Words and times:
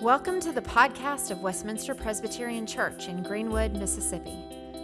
Welcome 0.00 0.40
to 0.40 0.50
the 0.50 0.62
podcast 0.62 1.30
of 1.30 1.42
Westminster 1.42 1.94
Presbyterian 1.94 2.66
Church 2.66 3.08
in 3.08 3.22
Greenwood, 3.22 3.76
Mississippi. 3.76 4.34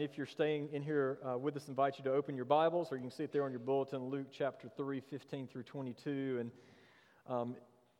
and 0.00 0.08
if 0.08 0.16
you're 0.16 0.24
staying 0.24 0.70
in 0.72 0.82
here 0.82 1.18
uh, 1.28 1.36
with 1.36 1.58
us, 1.58 1.68
invite 1.68 1.98
you 1.98 2.04
to 2.04 2.10
open 2.10 2.34
your 2.34 2.46
Bibles, 2.46 2.90
or 2.90 2.96
you 2.96 3.02
can 3.02 3.10
see 3.10 3.24
it 3.24 3.32
there 3.32 3.44
on 3.44 3.50
your 3.50 3.60
bulletin, 3.60 4.08
Luke 4.08 4.28
chapter 4.32 4.66
3, 4.74 4.98
15 4.98 5.46
through 5.46 5.64
22. 5.64 6.38
And 6.40 6.50
um, 7.28 7.54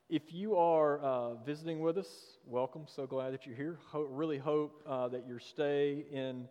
if 0.08 0.32
you 0.32 0.56
are 0.56 0.98
uh, 1.00 1.34
visiting 1.44 1.80
with 1.80 1.98
us, 1.98 2.08
welcome. 2.46 2.86
So 2.86 3.06
glad 3.06 3.34
that 3.34 3.44
you're 3.44 3.54
here. 3.54 3.78
Ho- 3.88 4.06
really 4.08 4.38
hope 4.38 4.82
uh, 4.88 5.08
that 5.08 5.28
your 5.28 5.38
stay 5.38 6.06
in 6.10 6.48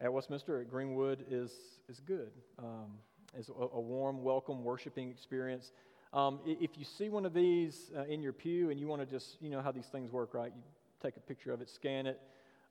at 0.00 0.10
Westminster 0.10 0.62
at 0.62 0.70
Greenwood 0.70 1.26
is 1.30 1.52
is 1.90 2.00
good. 2.00 2.30
Um, 2.58 2.92
is 3.36 3.50
a, 3.50 3.52
a, 3.52 3.80
warm, 3.80 4.22
welcome, 4.22 4.64
worshiping 4.64 5.10
experience. 5.10 5.72
Um, 6.14 6.40
if 6.46 6.78
you 6.78 6.86
see 6.86 7.10
one 7.10 7.26
of 7.26 7.34
these 7.34 7.90
uh, 7.94 8.04
in 8.04 8.22
your 8.22 8.32
pew 8.32 8.70
and 8.70 8.80
you 8.80 8.86
want 8.86 9.02
to 9.02 9.06
just, 9.06 9.42
you 9.42 9.50
know 9.50 9.60
how 9.60 9.72
these 9.72 9.88
things 9.88 10.10
work, 10.10 10.32
right? 10.32 10.52
You 10.56 10.62
take 11.02 11.18
a 11.18 11.20
picture 11.20 11.52
of 11.52 11.60
it, 11.60 11.68
scan 11.68 12.06
it. 12.06 12.18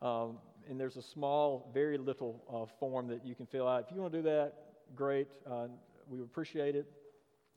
Um, 0.02 0.38
and 0.70 0.80
there's 0.80 0.98
a 0.98 1.02
small, 1.02 1.70
very 1.74 1.98
little 1.98 2.44
uh, 2.52 2.66
form 2.80 3.08
that 3.08 3.26
you 3.26 3.36
can 3.36 3.46
fill 3.46 3.68
out. 3.68 3.86
If 3.88 3.96
you 3.96 4.02
want 4.02 4.14
to 4.14 4.20
do 4.20 4.24
that, 4.24 4.54
great. 4.96 5.28
Uh, 5.50 5.68
we 6.08 6.22
appreciate 6.22 6.76
it. 6.76 6.86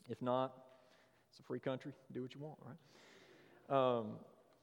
If 0.09 0.21
not, 0.23 0.55
it's 1.31 1.41
a 1.41 1.43
free 1.43 1.61
country. 1.61 1.93
Do 2.13 2.23
what 2.23 2.35
you 2.35 2.41
want, 2.41 2.59
right? 2.65 3.99
Um, 3.99 4.07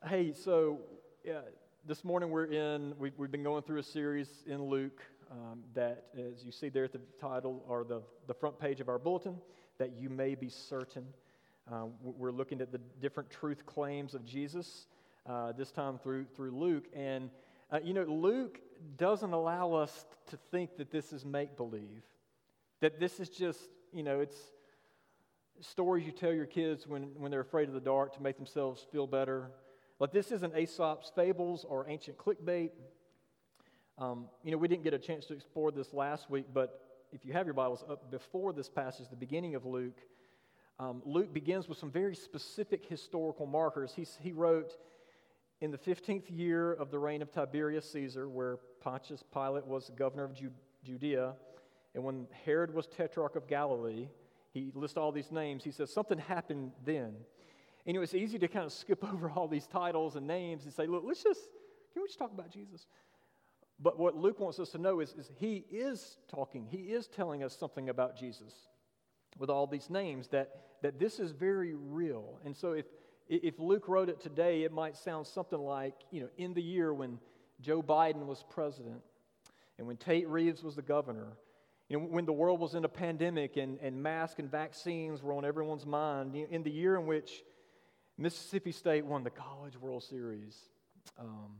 hey, 0.08 0.34
so 0.34 0.80
yeah, 1.24 1.42
this 1.86 2.04
morning 2.04 2.30
we're 2.30 2.46
in, 2.46 2.94
we've, 2.98 3.14
we've 3.18 3.32
been 3.32 3.44
going 3.44 3.64
through 3.64 3.80
a 3.80 3.84
series 3.84 4.44
in 4.48 4.64
Luke 4.64 5.02
um, 5.32 5.60
that, 5.74 6.06
as 6.18 6.44
you 6.44 6.52
see 6.52 6.70
there 6.70 6.86
at 6.86 6.94
the 6.94 7.02
title 7.20 7.64
or 7.68 7.84
the, 7.84 8.02
the 8.28 8.34
front 8.34 8.60
page 8.60 8.82
of 8.82 8.90
our 8.90 9.00
bulletin, 9.00 9.36
that 9.78 9.94
you 10.00 10.10
may 10.10 10.36
be 10.36 10.50
certain. 10.50 11.06
Uh, 11.72 11.86
we're 12.02 12.32
looking 12.32 12.62
at 12.62 12.72
the 12.72 12.80
different 13.02 13.30
truth 13.30 13.66
claims 13.66 14.14
of 14.14 14.26
Jesus, 14.26 14.88
uh, 15.28 15.52
this 15.52 15.72
time 15.72 15.98
through, 15.98 16.26
through 16.36 16.52
Luke. 16.52 16.86
And 16.96 17.30
uh, 17.72 17.80
you 17.84 17.94
know, 17.94 18.04
Luke 18.04 18.60
doesn't 18.98 19.34
allow 19.34 19.74
us 19.74 20.06
to 20.30 20.38
think 20.52 20.78
that 20.78 20.92
this 20.92 21.12
is 21.12 21.26
make 21.26 21.58
believe, 21.58 22.04
that 22.82 23.00
this 23.00 23.20
is 23.20 23.30
just, 23.30 23.60
you 23.92 24.04
know, 24.04 24.20
it's 24.20 24.38
stories 25.62 26.06
you 26.06 26.12
tell 26.12 26.34
your 26.34 26.46
kids 26.46 26.86
when, 26.86 27.04
when 27.18 27.32
they're 27.32 27.40
afraid 27.40 27.68
of 27.68 27.74
the 27.74 27.80
dark 27.80 28.14
to 28.16 28.22
make 28.22 28.36
themselves 28.36 28.86
feel 28.92 29.08
better. 29.08 29.52
Like, 30.00 30.12
this 30.12 30.32
isn't 30.32 30.56
Aesop's 30.56 31.12
fables 31.16 31.66
or 31.68 31.88
ancient 31.90 32.18
clickbait. 32.18 32.72
Um, 33.98 34.26
you 34.44 34.52
know, 34.52 34.58
we 34.58 34.68
didn't 34.68 34.84
get 34.84 34.94
a 34.94 35.00
chance 35.00 35.26
to 35.28 35.34
explore 35.34 35.72
this 35.72 35.94
last 35.94 36.30
week, 36.30 36.48
but 36.54 36.82
if 37.14 37.26
you 37.26 37.32
have 37.32 37.48
your 37.48 37.54
Bibles 37.54 37.84
up 37.90 38.12
before 38.12 38.52
this 38.52 38.68
passage, 38.68 39.08
the 39.10 39.16
beginning 39.16 39.56
of 39.56 39.66
Luke, 39.66 40.02
um, 40.80 41.02
Luke 41.06 41.34
begins 41.34 41.70
with 41.70 41.78
some 41.78 41.90
very 41.90 42.16
specific 42.16 42.86
historical 42.86 43.46
markers. 43.46 43.94
He's, 43.96 44.18
he 44.22 44.34
wrote, 44.34 44.76
in 45.66 45.72
the 45.72 45.78
15th 45.80 46.26
year 46.30 46.74
of 46.74 46.92
the 46.92 47.00
reign 47.00 47.24
of 47.24 47.32
Tiberius 47.32 47.92
Caesar, 47.92 48.30
where 48.30 48.58
Pontius 48.82 49.24
Pilate 49.34 49.66
was 49.66 49.90
governor 49.98 50.24
of 50.24 50.38
Judea, 50.84 51.34
and 51.96 52.04
when 52.04 52.28
Herod 52.46 52.72
was 52.72 52.86
tetrarch 52.86 53.36
of 53.36 53.48
Galilee, 53.48 54.08
he 54.52 54.72
lists 54.76 54.96
all 54.96 55.12
these 55.12 55.32
names. 55.32 55.64
He 55.64 55.72
says 55.72 55.92
something 55.92 56.20
happened 56.20 56.72
then. 56.86 57.16
And 57.88 57.98
it's 57.98 58.14
easy 58.14 58.38
to 58.38 58.48
kind 58.48 58.64
of 58.64 58.74
skip 58.74 59.04
over 59.12 59.32
all 59.32 59.48
these 59.48 59.66
titles 59.66 60.16
and 60.16 60.28
names 60.28 60.66
and 60.66 60.74
say, 60.74 60.86
look, 60.86 61.04
let's 61.04 61.24
just, 61.24 61.42
can 61.94 62.04
we 62.04 62.08
just 62.08 62.20
talk 62.20 62.32
about 62.32 62.52
Jesus? 62.52 62.86
But 63.80 63.98
what 63.98 64.16
Luke 64.16 64.40
wants 64.40 64.60
us 64.60 64.70
to 64.70 64.78
know 64.78 65.00
is, 65.00 65.14
is 65.14 65.32
he 65.36 65.66
is 65.72 66.18
talking, 66.28 66.68
he 66.70 66.94
is 66.94 67.08
telling 67.08 67.44
us 67.44 67.58
something 67.58 67.90
about 67.90 68.16
Jesus 68.16 68.54
with 69.40 69.50
all 69.50 69.66
these 69.66 69.90
names, 69.90 70.28
that, 70.28 70.62
that 70.84 71.00
this 71.00 71.20
is 71.20 71.32
very 71.32 71.74
real. 71.74 72.40
And 72.46 72.56
so 72.56 72.74
if, 72.74 72.86
if 73.28 73.60
Luke 73.60 73.88
wrote 73.88 74.10
it 74.10 74.20
today, 74.20 74.64
it 74.64 74.72
might 74.72 74.96
sound 74.96 75.26
something 75.26 75.60
like, 75.60 75.96
you 76.12 76.22
know, 76.22 76.30
in 76.38 76.54
the 76.54 76.62
year 76.62 76.94
when 76.94 77.20
Joe 77.62 77.82
Biden 77.82 78.26
was 78.26 78.44
president 78.50 79.02
and 79.78 79.88
when 79.88 79.98
Tate 79.98 80.28
Reeves 80.28 80.64
was 80.64 80.76
the 80.76 80.82
governor, 80.82 81.38
you 81.90 82.00
know, 82.00 82.06
when 82.06 82.26
the 82.26 82.34
world 82.34 82.60
was 82.60 82.76
in 82.76 82.86
a 82.86 82.90
pandemic 82.90 83.58
and, 83.58 83.80
and 83.82 84.02
masks 84.02 84.40
and 84.40 84.50
vaccines 84.50 85.22
were 85.22 85.34
on 85.34 85.46
everyone's 85.46 85.86
mind, 85.86 86.36
you 86.36 86.44
know, 86.44 86.48
in 86.50 86.64
the 86.64 86.72
year 86.72 86.96
in 86.96 87.06
which 87.06 87.44
Mississippi 88.18 88.72
State 88.72 89.06
won 89.06 89.24
the 89.24 89.30
College 89.30 89.78
World 89.78 90.04
Series, 90.04 90.58
um, 91.20 91.52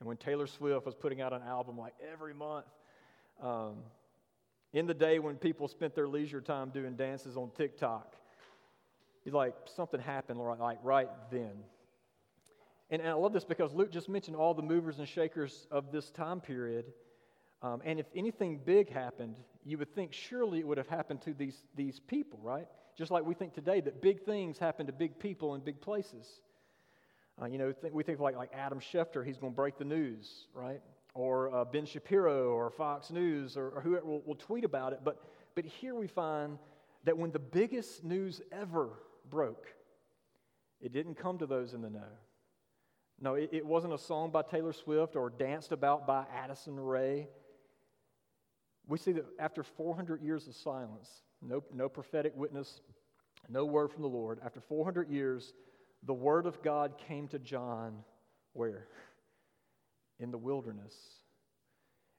and 0.00 0.06
when 0.06 0.16
Taylor 0.16 0.46
Swift 0.46 0.86
was 0.86 0.94
putting 0.94 1.20
out 1.20 1.32
an 1.32 1.42
album 1.42 1.76
like 1.76 1.94
every 2.12 2.32
month, 2.32 2.66
um, 3.42 3.78
in 4.72 4.86
the 4.86 4.94
day 4.94 5.18
when 5.18 5.36
people 5.36 5.66
spent 5.66 5.94
their 5.94 6.06
leisure 6.06 6.40
time 6.40 6.70
doing 6.70 6.94
dances 6.94 7.36
on 7.36 7.50
TikTok, 7.56 8.14
Like, 9.32 9.54
something 9.76 10.00
happened 10.00 10.44
right, 10.44 10.58
like 10.58 10.78
right 10.82 11.08
then. 11.30 11.52
And, 12.90 13.02
and 13.02 13.10
I 13.10 13.14
love 13.14 13.32
this 13.32 13.44
because 13.44 13.72
Luke 13.74 13.92
just 13.92 14.08
mentioned 14.08 14.36
all 14.36 14.54
the 14.54 14.62
movers 14.62 14.98
and 14.98 15.08
shakers 15.08 15.66
of 15.70 15.92
this 15.92 16.10
time 16.10 16.40
period. 16.40 16.86
Um, 17.62 17.82
and 17.84 17.98
if 17.98 18.06
anything 18.14 18.60
big 18.64 18.90
happened, 18.90 19.36
you 19.64 19.78
would 19.78 19.94
think 19.94 20.12
surely 20.12 20.60
it 20.60 20.66
would 20.66 20.78
have 20.78 20.88
happened 20.88 21.20
to 21.22 21.34
these, 21.34 21.62
these 21.74 22.00
people, 22.00 22.38
right? 22.42 22.66
Just 22.96 23.10
like 23.10 23.24
we 23.24 23.34
think 23.34 23.52
today 23.54 23.80
that 23.80 24.00
big 24.00 24.24
things 24.24 24.58
happen 24.58 24.86
to 24.86 24.92
big 24.92 25.18
people 25.18 25.54
in 25.54 25.60
big 25.60 25.80
places. 25.80 26.40
Uh, 27.40 27.46
you 27.46 27.58
know, 27.58 27.72
th- 27.72 27.92
we 27.92 28.02
think 28.02 28.20
like, 28.20 28.36
like 28.36 28.50
Adam 28.54 28.80
Schefter, 28.80 29.24
he's 29.24 29.38
going 29.38 29.52
to 29.52 29.56
break 29.56 29.78
the 29.78 29.84
news, 29.84 30.46
right? 30.54 30.80
Or 31.14 31.54
uh, 31.54 31.64
Ben 31.64 31.84
Shapiro 31.84 32.50
or 32.50 32.70
Fox 32.70 33.10
News 33.10 33.56
or, 33.56 33.68
or 33.70 33.80
whoever 33.80 34.06
will, 34.06 34.22
will 34.24 34.34
tweet 34.36 34.64
about 34.64 34.92
it. 34.92 35.00
But, 35.04 35.22
but 35.54 35.64
here 35.64 35.94
we 35.94 36.06
find 36.06 36.58
that 37.04 37.18
when 37.18 37.32
the 37.32 37.38
biggest 37.38 38.04
news 38.04 38.40
ever 38.52 38.90
broke. 39.30 39.66
It 40.80 40.92
didn't 40.92 41.16
come 41.16 41.38
to 41.38 41.46
those 41.46 41.74
in 41.74 41.82
the 41.82 41.90
know. 41.90 42.12
No, 43.20 43.34
it, 43.34 43.50
it 43.52 43.66
wasn't 43.66 43.94
a 43.94 43.98
song 43.98 44.30
by 44.30 44.42
Taylor 44.42 44.72
Swift 44.72 45.16
or 45.16 45.30
danced 45.30 45.72
about 45.72 46.06
by 46.06 46.24
Addison 46.32 46.78
Rae. 46.78 47.28
We 48.86 48.96
see 48.98 49.12
that 49.12 49.26
after 49.38 49.62
400 49.62 50.22
years 50.22 50.46
of 50.46 50.54
silence, 50.54 51.10
no, 51.42 51.62
no 51.74 51.88
prophetic 51.88 52.32
witness, 52.36 52.80
no 53.48 53.64
word 53.64 53.90
from 53.90 54.02
the 54.02 54.08
Lord, 54.08 54.38
after 54.44 54.60
400 54.60 55.10
years, 55.10 55.52
the 56.04 56.14
word 56.14 56.46
of 56.46 56.62
God 56.62 56.94
came 57.08 57.26
to 57.28 57.38
John 57.38 58.04
where? 58.52 58.86
In 60.20 60.30
the 60.30 60.38
wilderness. 60.38 60.94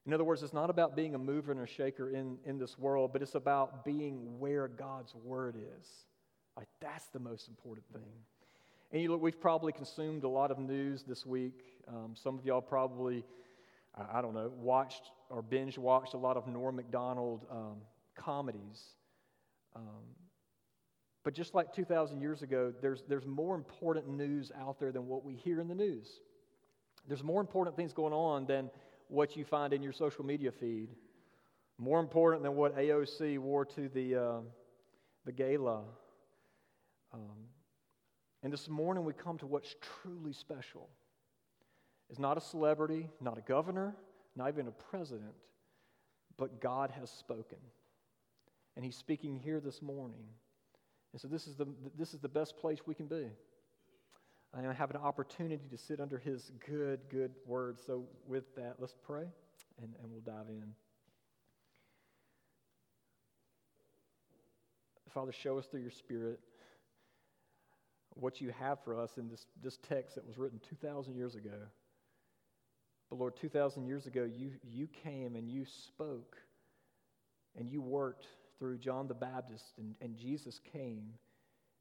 In 0.06 0.14
other 0.14 0.24
words, 0.24 0.44
it's 0.44 0.53
not 0.53 0.69
about 0.69 0.96
being 0.96 1.16
a 1.16 1.19
mover 1.19 1.52
and 1.52 1.62
a 1.62 1.68
shaker 1.68 2.09
in, 2.09 2.38
in 2.46 2.58
this 2.58 2.80
world, 2.80 3.12
but 3.14 3.22
it's 3.22 3.36
about 3.36 3.84
being 3.84 4.40
where 4.40 4.68
God's 4.68 5.14
word 5.14 5.56
is. 5.56 5.88
Like, 6.59 6.68
that's 6.81 7.06
the 7.06 7.20
most 7.20 7.47
important 7.47 7.86
thing. 7.94 8.12
And 8.92 9.02
you 9.02 9.09
look, 9.09 9.22
we've 9.22 9.40
probably 9.40 9.72
consumed 9.72 10.25
a 10.25 10.28
lot 10.28 10.52
of 10.52 10.59
news 10.59 11.06
this 11.08 11.25
week. 11.25 11.53
Um, 11.88 12.16
some 12.22 12.38
of 12.38 12.46
y'all 12.46 12.59
probably, 12.59 13.24
I 14.12 14.22
don't 14.22 14.34
know, 14.34 14.52
watched 14.58 15.03
or 15.30 15.42
binge 15.42 15.78
watched 15.78 16.16
a 16.16 16.18
lot 16.18 16.36
of 16.36 16.48
Norm 16.48 16.75
Macdonald 16.75 17.46
um, 17.50 17.78
comedies. 18.14 18.84
Um, 19.74 20.03
but 21.24 21.34
just 21.34 21.56
like 21.56 21.74
2,000 21.74 22.19
years 22.19 22.42
ago, 22.42 22.74
there's, 22.81 23.03
there's 23.08 23.25
more 23.25 23.56
important 23.56 24.09
news 24.09 24.52
out 24.59 24.81
there 24.81 24.92
than 24.92 25.08
what 25.08 25.24
we 25.24 25.36
hear 25.36 25.62
in 25.62 25.69
the 25.69 25.75
news. 25.75 26.19
There's 27.08 27.24
more 27.24 27.40
important 27.40 27.78
things 27.78 27.94
going 27.94 28.14
on 28.14 28.48
than 28.48 28.69
what 29.08 29.38
you 29.38 29.46
find 29.46 29.72
in 29.72 29.81
your 29.81 29.94
social 29.94 30.25
media 30.25 30.52
feed. 30.52 30.90
More 31.78 32.02
important 32.02 32.44
than 32.44 32.57
what 32.57 32.75
AOC 32.78 33.39
wore 33.39 33.63
to 33.63 33.88
the, 33.88 34.16
uh, 34.16 34.39
the 35.24 35.31
gala 35.31 35.84
um, 37.14 37.48
and 38.44 38.54
this 38.54 38.70
morning 38.70 39.04
we 39.04 39.14
come 39.14 39.38
to 39.40 39.48
what's 39.48 39.76
truly 40.02 40.34
special. 40.34 40.90
It's 42.10 42.20
not 42.20 42.38
a 42.38 42.42
celebrity, 42.42 43.10
not 43.22 43.38
a 43.38 43.42
governor, 43.42 43.96
not 44.36 44.50
even 44.50 44.68
a 44.68 44.72
president, 44.72 45.34
but 46.38 46.62
God 46.62 46.92
has 46.92 47.10
spoken. 47.10 47.58
And 48.76 48.86
He's 48.86 48.96
speaking 48.96 49.38
here 49.38 49.60
this 49.60 49.82
morning. 49.82 50.24
And 51.12 51.22
so 51.22 51.28
this 51.28 51.48
is 51.48 51.56
the, 51.56 51.68
this 51.98 52.14
is 52.14 52.20
the 52.20 52.30
best 52.30 52.58
place 52.58 52.80
we 52.86 52.96
can 52.96 53.08
be. 53.08 53.28
And 54.54 54.66
I 54.66 54.74
have 54.74 54.90
an 54.90 54.98
opportunity 54.98 55.68
to 55.70 55.78
sit 55.78 56.00
under 56.00 56.18
His 56.18 56.52
good, 56.66 57.02
good 57.10 57.32
word. 57.46 57.80
So, 57.80 58.06
with 58.28 58.56
that, 58.56 58.78
let's 58.80 58.96
pray 59.04 59.26
and, 59.82 59.94
and 60.02 60.12
we'll 60.12 60.22
dive 60.22 60.50
in. 60.50 60.74
Father, 65.14 65.32
show 65.32 65.58
us 65.58 65.66
through 65.66 65.82
your 65.82 65.92
Spirit 65.92 66.40
what 68.16 68.42
you 68.42 68.52
have 68.60 68.84
for 68.84 69.00
us 69.00 69.12
in 69.18 69.30
this, 69.30 69.46
this 69.64 69.78
text 69.88 70.16
that 70.16 70.26
was 70.26 70.38
written 70.38 70.60
2,000 70.70 71.16
years 71.16 71.36
ago. 71.36 71.58
But 73.10 73.20
Lord, 73.20 73.36
2,000 73.38 73.86
years 73.86 74.06
ago, 74.06 74.24
you, 74.24 74.52
you 74.64 74.88
came 75.04 75.36
and 75.36 75.50
you 75.50 75.66
spoke 75.66 76.38
and 77.58 77.70
you 77.70 77.82
worked 77.82 78.28
through 78.58 78.78
John 78.78 79.08
the 79.08 79.14
Baptist 79.14 79.66
and, 79.78 79.96
and 80.02 80.16
Jesus 80.16 80.60
came. 80.72 81.14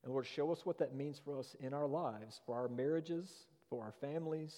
And 0.04 0.12
Lord, 0.12 0.26
show 0.26 0.50
us 0.52 0.64
what 0.64 0.78
that 0.78 0.94
means 0.94 1.20
for 1.22 1.38
us 1.38 1.56
in 1.60 1.74
our 1.74 1.86
lives, 1.86 2.40
for 2.46 2.56
our 2.56 2.68
marriages, 2.68 3.30
for 3.68 3.82
our 3.82 3.92
families, 4.00 4.54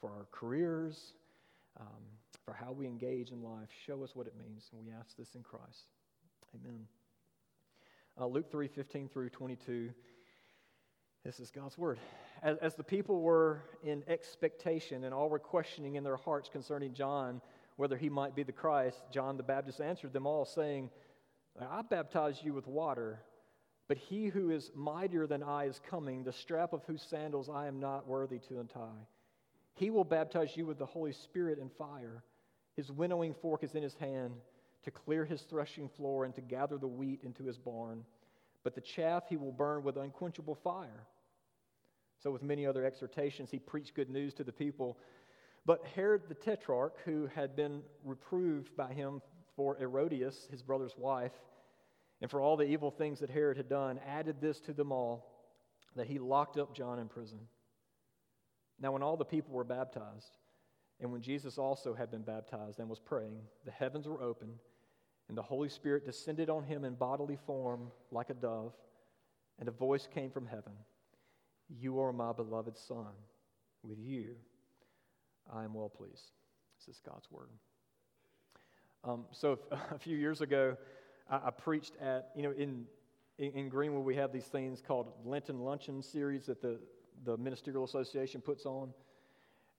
for 0.00 0.10
our 0.10 0.26
careers, 0.30 1.14
um, 1.80 2.02
for 2.44 2.52
how 2.52 2.72
we 2.72 2.86
engage 2.86 3.30
in 3.30 3.42
life. 3.42 3.68
Show 3.86 4.04
us 4.04 4.14
what 4.14 4.26
it 4.26 4.34
means. 4.38 4.68
And 4.72 4.84
we 4.86 4.92
ask 4.92 5.16
this 5.16 5.34
in 5.34 5.42
Christ. 5.42 5.88
Amen. 6.54 6.86
Uh, 8.20 8.26
Luke 8.26 8.50
3 8.50 8.68
15 8.68 9.08
through 9.08 9.30
22. 9.30 9.90
This 11.24 11.40
is 11.40 11.50
God's 11.50 11.78
word. 11.78 11.98
As, 12.42 12.58
as, 12.58 12.74
the 12.74 12.84
people 12.84 13.22
were 13.22 13.62
in 13.82 14.04
expectation 14.08 15.04
and 15.04 15.14
all 15.14 15.30
were 15.30 15.38
questioning 15.38 15.94
in 15.94 16.04
their 16.04 16.18
hearts 16.18 16.50
concerning 16.50 16.92
John 16.92 17.40
whether 17.76 17.96
he 17.96 18.10
might 18.10 18.36
be 18.36 18.42
the 18.42 18.52
Christ, 18.52 19.02
John 19.10 19.38
the 19.38 19.42
Baptist 19.42 19.80
answered 19.80 20.12
them 20.12 20.26
all, 20.26 20.44
saying, 20.44 20.90
I 21.58 21.80
baptize 21.80 22.40
you 22.44 22.52
with 22.52 22.66
water, 22.66 23.22
but 23.88 23.96
he 23.96 24.26
who 24.26 24.50
is 24.50 24.70
mightier 24.74 25.26
than 25.26 25.42
I 25.42 25.64
is 25.64 25.80
coming, 25.88 26.24
the 26.24 26.32
strap 26.32 26.74
of 26.74 26.84
whose 26.84 27.00
sandals 27.00 27.48
I 27.48 27.68
am 27.68 27.80
not 27.80 28.06
worthy 28.06 28.38
to 28.40 28.60
untie. 28.60 29.06
He 29.76 29.88
will 29.88 30.04
baptize 30.04 30.54
you 30.58 30.66
with 30.66 30.78
the 30.78 30.84
Holy 30.84 31.12
Spirit 31.12 31.58
and 31.58 31.72
fire. 31.72 32.22
His 32.76 32.92
winnowing 32.92 33.32
fork 33.32 33.64
is 33.64 33.74
in 33.74 33.82
his 33.82 33.94
hand 33.94 34.34
to 34.82 34.90
clear 34.90 35.24
his 35.24 35.40
threshing 35.40 35.88
floor 35.88 36.26
and 36.26 36.34
to 36.34 36.42
gather 36.42 36.76
the 36.76 36.86
wheat 36.86 37.20
into 37.24 37.44
his 37.44 37.56
barn. 37.56 38.04
But 38.62 38.74
the 38.74 38.82
chaff 38.82 39.24
he 39.28 39.38
will 39.38 39.52
burn 39.52 39.82
with 39.82 39.96
unquenchable 39.96 40.56
fire. 40.56 41.06
So, 42.24 42.30
with 42.30 42.42
many 42.42 42.64
other 42.64 42.86
exhortations, 42.86 43.50
he 43.50 43.58
preached 43.58 43.92
good 43.92 44.08
news 44.08 44.32
to 44.34 44.44
the 44.44 44.52
people. 44.52 44.96
But 45.66 45.84
Herod 45.94 46.22
the 46.26 46.34
Tetrarch, 46.34 46.96
who 47.04 47.28
had 47.34 47.54
been 47.54 47.82
reproved 48.02 48.74
by 48.74 48.94
him 48.94 49.20
for 49.54 49.76
Herodias, 49.76 50.48
his 50.50 50.62
brother's 50.62 50.96
wife, 50.96 51.34
and 52.22 52.30
for 52.30 52.40
all 52.40 52.56
the 52.56 52.64
evil 52.66 52.90
things 52.90 53.20
that 53.20 53.28
Herod 53.28 53.58
had 53.58 53.68
done, 53.68 54.00
added 54.06 54.40
this 54.40 54.58
to 54.60 54.72
them 54.72 54.90
all 54.90 55.34
that 55.96 56.06
he 56.06 56.18
locked 56.18 56.56
up 56.56 56.74
John 56.74 56.98
in 56.98 57.08
prison. 57.08 57.40
Now, 58.80 58.92
when 58.92 59.02
all 59.02 59.18
the 59.18 59.26
people 59.26 59.52
were 59.52 59.62
baptized, 59.62 60.38
and 61.00 61.12
when 61.12 61.20
Jesus 61.20 61.58
also 61.58 61.92
had 61.92 62.10
been 62.10 62.22
baptized 62.22 62.80
and 62.80 62.88
was 62.88 63.00
praying, 63.00 63.42
the 63.66 63.70
heavens 63.70 64.08
were 64.08 64.22
opened, 64.22 64.60
and 65.28 65.36
the 65.36 65.42
Holy 65.42 65.68
Spirit 65.68 66.06
descended 66.06 66.48
on 66.48 66.64
him 66.64 66.86
in 66.86 66.94
bodily 66.94 67.36
form 67.46 67.90
like 68.10 68.30
a 68.30 68.34
dove, 68.34 68.72
and 69.58 69.68
a 69.68 69.72
voice 69.72 70.08
came 70.10 70.30
from 70.30 70.46
heaven 70.46 70.72
You 71.68 72.00
are 72.00 72.12
my 72.12 72.32
beloved 72.32 72.76
Son. 72.76 73.06
With 73.82 73.98
you 73.98 74.36
I 75.52 75.64
am 75.64 75.74
well 75.74 75.90
pleased. 75.90 76.30
This 76.78 76.96
is 76.96 77.02
God's 77.04 77.30
word. 77.30 77.48
Um, 79.04 79.26
so, 79.30 79.58
a 79.90 79.98
few 79.98 80.16
years 80.16 80.40
ago, 80.40 80.76
I, 81.28 81.36
I 81.46 81.50
preached 81.50 81.92
at, 82.00 82.30
you 82.34 82.42
know, 82.42 82.52
in, 82.52 82.86
in, 83.38 83.52
in 83.52 83.68
Greenwood, 83.68 84.04
we 84.04 84.16
have 84.16 84.32
these 84.32 84.46
things 84.46 84.80
called 84.80 85.12
Lenten 85.24 85.60
Luncheon 85.60 86.02
series 86.02 86.46
that 86.46 86.62
the 86.62 86.78
the 87.24 87.36
Ministerial 87.36 87.84
Association 87.84 88.40
puts 88.40 88.66
on. 88.66 88.92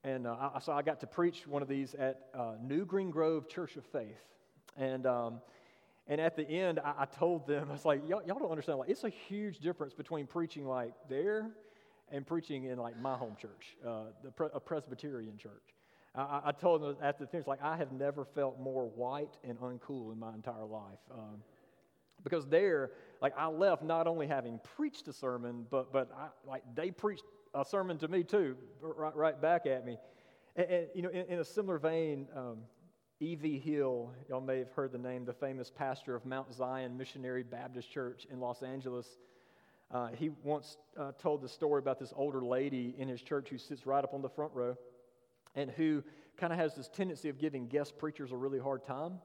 And 0.03 0.27
uh, 0.27 0.51
I, 0.55 0.59
so 0.59 0.71
I 0.71 0.81
got 0.81 0.99
to 1.01 1.07
preach 1.07 1.47
one 1.47 1.61
of 1.61 1.67
these 1.67 1.95
at 1.95 2.27
uh, 2.33 2.53
New 2.61 2.85
Green 2.85 3.09
Grove 3.09 3.49
Church 3.49 3.75
of 3.75 3.83
Faith. 3.85 4.21
And, 4.77 5.05
um, 5.05 5.41
and 6.07 6.21
at 6.21 6.35
the 6.35 6.47
end, 6.47 6.79
I, 6.79 6.93
I, 6.99 7.05
told 7.05 7.47
them, 7.47 7.67
I 7.69 7.73
was 7.73 7.85
like, 7.85 8.07
y'all, 8.07 8.21
y'all 8.25 8.37
don't 8.37 8.51
understand. 8.51 8.79
Like, 8.79 8.89
it's 8.89 9.03
a 9.03 9.09
huge 9.09 9.59
difference 9.59 9.93
between 9.93 10.27
preaching 10.27 10.67
like 10.67 10.93
there 11.09 11.49
and 12.11 12.25
preaching 12.25 12.65
in 12.65 12.77
like 12.77 12.99
my 12.99 13.15
home 13.15 13.35
church, 13.39 13.75
uh, 13.85 14.05
pre- 14.35 14.49
a 14.53 14.59
Presbyterian 14.59 15.37
church. 15.37 15.73
I, 16.13 16.41
I, 16.45 16.51
told 16.51 16.81
them 16.81 16.95
after 17.01 17.25
the 17.25 17.29
things 17.29 17.45
like 17.45 17.61
I 17.61 17.75
have 17.75 17.91
never 17.91 18.23
felt 18.23 18.59
more 18.59 18.85
white 18.95 19.37
and 19.43 19.59
uncool 19.59 20.13
in 20.13 20.19
my 20.19 20.33
entire 20.33 20.63
life. 20.63 20.99
Um, 21.11 21.43
because 22.23 22.47
there, 22.47 22.91
like 23.21 23.33
I 23.37 23.47
left 23.47 23.83
not 23.83 24.07
only 24.07 24.25
having 24.25 24.59
preached 24.75 25.07
a 25.07 25.13
sermon, 25.13 25.65
but 25.69 25.91
but 25.91 26.09
I, 26.17 26.27
like 26.47 26.63
they 26.73 26.91
preached 26.91 27.23
a 27.53 27.65
sermon 27.65 27.97
to 27.99 28.07
me 28.07 28.23
too, 28.23 28.55
right, 28.81 29.15
right 29.15 29.41
back 29.41 29.65
at 29.65 29.85
me. 29.85 29.97
And, 30.55 30.69
and 30.69 30.87
you 30.93 31.01
know, 31.01 31.09
in, 31.09 31.25
in, 31.25 31.39
a 31.39 31.43
similar 31.43 31.77
vein, 31.77 32.27
um, 32.35 32.57
E.V. 33.19 33.59
Hill, 33.59 34.11
y'all 34.29 34.41
may 34.41 34.59
have 34.59 34.71
heard 34.71 34.91
the 34.91 34.97
name, 34.97 35.25
the 35.25 35.33
famous 35.33 35.69
pastor 35.69 36.15
of 36.15 36.25
Mount 36.25 36.53
Zion 36.53 36.97
Missionary 36.97 37.43
Baptist 37.43 37.91
Church 37.91 38.25
in 38.31 38.39
Los 38.39 38.61
Angeles. 38.61 39.17
Uh, 39.91 40.07
he 40.07 40.29
once 40.43 40.77
uh, 40.97 41.11
told 41.19 41.41
the 41.41 41.49
story 41.49 41.79
about 41.79 41.99
this 41.99 42.13
older 42.15 42.43
lady 42.43 42.95
in 42.97 43.07
his 43.07 43.21
church 43.21 43.49
who 43.49 43.57
sits 43.57 43.85
right 43.85 44.03
up 44.03 44.13
on 44.13 44.21
the 44.21 44.29
front 44.29 44.51
row 44.53 44.75
and 45.55 45.69
who 45.71 46.03
kind 46.37 46.51
of 46.51 46.59
has 46.59 46.75
this 46.75 46.89
tendency 46.89 47.29
of 47.29 47.37
giving 47.37 47.67
guest 47.67 47.97
preachers 47.97 48.31
a 48.31 48.35
really 48.35 48.59
hard 48.59 48.83
time. 48.83 49.19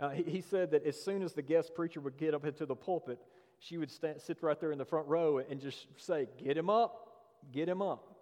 Uh, 0.00 0.10
he, 0.10 0.22
he, 0.22 0.40
said 0.40 0.70
that 0.70 0.86
as 0.86 1.00
soon 1.00 1.22
as 1.22 1.32
the 1.32 1.42
guest 1.42 1.74
preacher 1.74 2.00
would 2.00 2.16
get 2.16 2.32
up 2.32 2.44
into 2.44 2.64
the 2.66 2.76
pulpit, 2.76 3.18
she 3.58 3.78
would 3.78 3.90
stand, 3.90 4.20
sit 4.20 4.42
right 4.42 4.60
there 4.60 4.70
in 4.70 4.78
the 4.78 4.84
front 4.84 5.08
row 5.08 5.38
and 5.38 5.60
just 5.60 5.86
say, 5.96 6.28
Get 6.42 6.56
him 6.56 6.70
up, 6.70 7.08
get 7.52 7.68
him 7.68 7.82
up. 7.82 8.14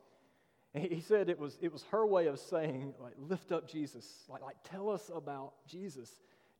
And 0.73 0.85
he, 0.85 0.95
he 0.95 1.01
said 1.01 1.29
it 1.29 1.39
was, 1.39 1.59
it 1.61 1.73
was 1.73 1.83
her 1.91 2.07
way 2.07 2.27
of 2.27 2.39
saying, 2.39 2.95
like, 3.01 3.13
lift 3.19 3.53
up 3.53 3.69
Jesus. 3.69 4.25
Like, 4.29 4.43
like 4.43 4.57
tell 4.65 4.89
us 4.89 5.11
about 5.15 5.53
Jesus. 5.67 6.11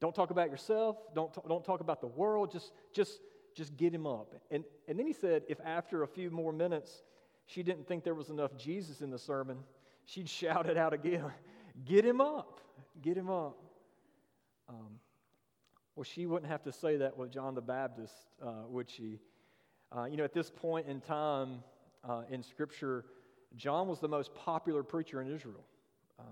Don't 0.01 0.15
talk 0.15 0.31
about 0.31 0.51
yourself. 0.51 0.99
Don't, 1.15 1.33
t- 1.33 1.41
don't 1.49 1.65
talk 1.65 1.81
about 1.81 2.03
the 2.03 2.07
world. 2.07 2.53
Just, 2.53 2.73
just, 2.93 3.21
just 3.57 3.77
get 3.77 3.93
him 3.93 4.07
up. 4.07 4.35
And, 4.51 4.65
and 4.87 4.99
then 4.99 5.07
he 5.07 5.13
said, 5.13 5.43
if 5.49 5.59
after 5.65 6.03
a 6.03 6.07
few 6.07 6.31
more 6.31 6.53
minutes 6.53 7.03
she 7.47 7.63
didn't 7.63 7.89
think 7.89 8.05
there 8.05 8.15
was 8.15 8.29
enough 8.29 8.57
Jesus 8.57 9.01
in 9.01 9.11
the 9.11 9.19
sermon, 9.19 9.59
she'd 10.05 10.29
shout 10.29 10.69
it 10.69 10.77
out 10.77 10.93
again 10.93 11.25
Get 11.85 12.07
him 12.07 12.23
up. 12.23 12.61
Get 13.03 13.19
him 13.19 13.29
up. 13.29 13.59
Um, 14.69 14.99
well, 15.95 16.05
she 16.05 16.25
wouldn't 16.25 16.51
have 16.51 16.63
to 16.63 16.73
say 16.73 16.97
that 16.97 17.17
with 17.19 17.31
John 17.31 17.55
the 17.55 17.61
Baptist, 17.61 18.15
uh, 18.43 18.65
would 18.69 18.89
she? 18.89 19.19
Uh, 19.95 20.05
you 20.05 20.17
know, 20.17 20.25
at 20.25 20.33
this 20.33 20.51
point 20.51 20.87
in 20.87 21.03
time 21.03 21.63
uh, 22.09 22.23
in 22.31 22.43
Scripture, 22.43 23.05
John 23.57 23.89
was 23.89 24.01
the 24.01 24.09
most 24.09 24.35
popular 24.35 24.83
preacher 24.83 25.21
in 25.21 25.31
Israel. 25.31 25.65
Um, 26.19 26.27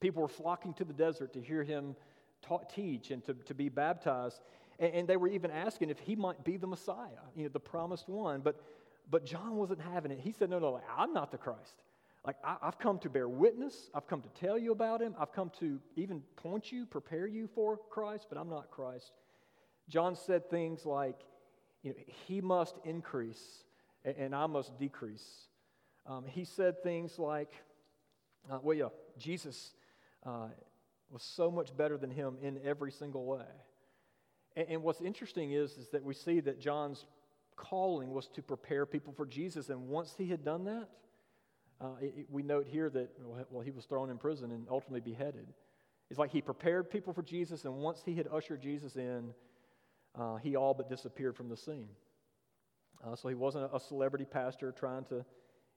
people 0.00 0.22
were 0.22 0.28
flocking 0.28 0.74
to 0.74 0.84
the 0.84 0.92
desert 0.92 1.32
to 1.34 1.40
hear 1.40 1.62
him 1.62 1.94
taught, 2.42 2.70
teach 2.70 3.10
and 3.10 3.24
to, 3.24 3.34
to 3.34 3.54
be 3.54 3.68
baptized. 3.68 4.40
And, 4.78 4.94
and, 4.94 5.08
they 5.08 5.16
were 5.16 5.28
even 5.28 5.50
asking 5.50 5.90
if 5.90 5.98
he 5.98 6.16
might 6.16 6.42
be 6.44 6.56
the 6.56 6.66
Messiah, 6.66 7.24
you 7.36 7.44
know, 7.44 7.48
the 7.48 7.60
promised 7.60 8.08
one. 8.08 8.40
But, 8.40 8.60
but 9.10 9.24
John 9.24 9.56
wasn't 9.56 9.80
having 9.80 10.10
it. 10.10 10.18
He 10.20 10.32
said, 10.32 10.50
No, 10.50 10.58
no, 10.58 10.80
I'm 10.96 11.12
not 11.12 11.30
the 11.30 11.38
Christ. 11.38 11.82
Like, 12.26 12.36
I, 12.42 12.56
have 12.62 12.78
come 12.78 12.98
to 13.00 13.10
bear 13.10 13.28
witness. 13.28 13.90
I've 13.94 14.06
come 14.06 14.22
to 14.22 14.28
tell 14.30 14.58
you 14.58 14.72
about 14.72 15.02
him. 15.02 15.14
I've 15.18 15.32
come 15.32 15.50
to 15.60 15.78
even 15.96 16.22
point 16.36 16.72
you, 16.72 16.86
prepare 16.86 17.26
you 17.26 17.48
for 17.54 17.78
Christ, 17.90 18.26
but 18.30 18.38
I'm 18.38 18.48
not 18.48 18.70
Christ. 18.70 19.12
John 19.88 20.16
said 20.16 20.48
things 20.48 20.86
like, 20.86 21.20
you 21.82 21.90
know, 21.90 21.96
he 22.26 22.40
must 22.40 22.76
increase 22.84 23.64
and, 24.04 24.16
and 24.16 24.34
I 24.34 24.46
must 24.46 24.78
decrease. 24.78 25.48
Um, 26.06 26.24
he 26.26 26.44
said 26.44 26.82
things 26.82 27.18
like, 27.18 27.52
uh, 28.50 28.58
well, 28.62 28.76
yeah, 28.76 28.88
Jesus 29.18 29.74
uh, 30.24 30.48
was 31.10 31.22
so 31.22 31.50
much 31.50 31.76
better 31.76 31.96
than 31.96 32.10
him 32.10 32.36
in 32.42 32.58
every 32.64 32.92
single 32.92 33.24
way. 33.24 33.44
And, 34.56 34.66
and 34.68 34.82
what's 34.82 35.00
interesting 35.00 35.52
is, 35.52 35.72
is 35.72 35.88
that 35.88 36.02
we 36.02 36.14
see 36.14 36.40
that 36.40 36.60
John's 36.60 37.06
calling 37.56 38.10
was 38.10 38.28
to 38.28 38.42
prepare 38.42 38.86
people 38.86 39.12
for 39.12 39.26
Jesus. 39.26 39.68
And 39.68 39.88
once 39.88 40.14
he 40.16 40.28
had 40.28 40.44
done 40.44 40.64
that, 40.64 40.88
uh, 41.80 41.96
it, 42.00 42.26
we 42.30 42.42
note 42.42 42.66
here 42.66 42.88
that, 42.90 43.10
well, 43.50 43.62
he 43.62 43.70
was 43.70 43.84
thrown 43.84 44.10
in 44.10 44.18
prison 44.18 44.50
and 44.50 44.66
ultimately 44.70 45.00
beheaded. 45.00 45.46
It's 46.10 46.18
like 46.18 46.30
he 46.30 46.40
prepared 46.40 46.90
people 46.90 47.12
for 47.12 47.22
Jesus, 47.22 47.64
and 47.64 47.74
once 47.76 48.02
he 48.04 48.14
had 48.14 48.28
ushered 48.30 48.60
Jesus 48.60 48.96
in, 48.96 49.32
uh, 50.14 50.36
he 50.36 50.54
all 50.54 50.74
but 50.74 50.88
disappeared 50.88 51.36
from 51.36 51.48
the 51.48 51.56
scene. 51.56 51.88
Uh, 53.04 53.16
so 53.16 53.28
he 53.28 53.34
wasn't 53.34 53.68
a 53.72 53.80
celebrity 53.80 54.24
pastor 54.24 54.72
trying 54.72 55.04
to, 55.06 55.24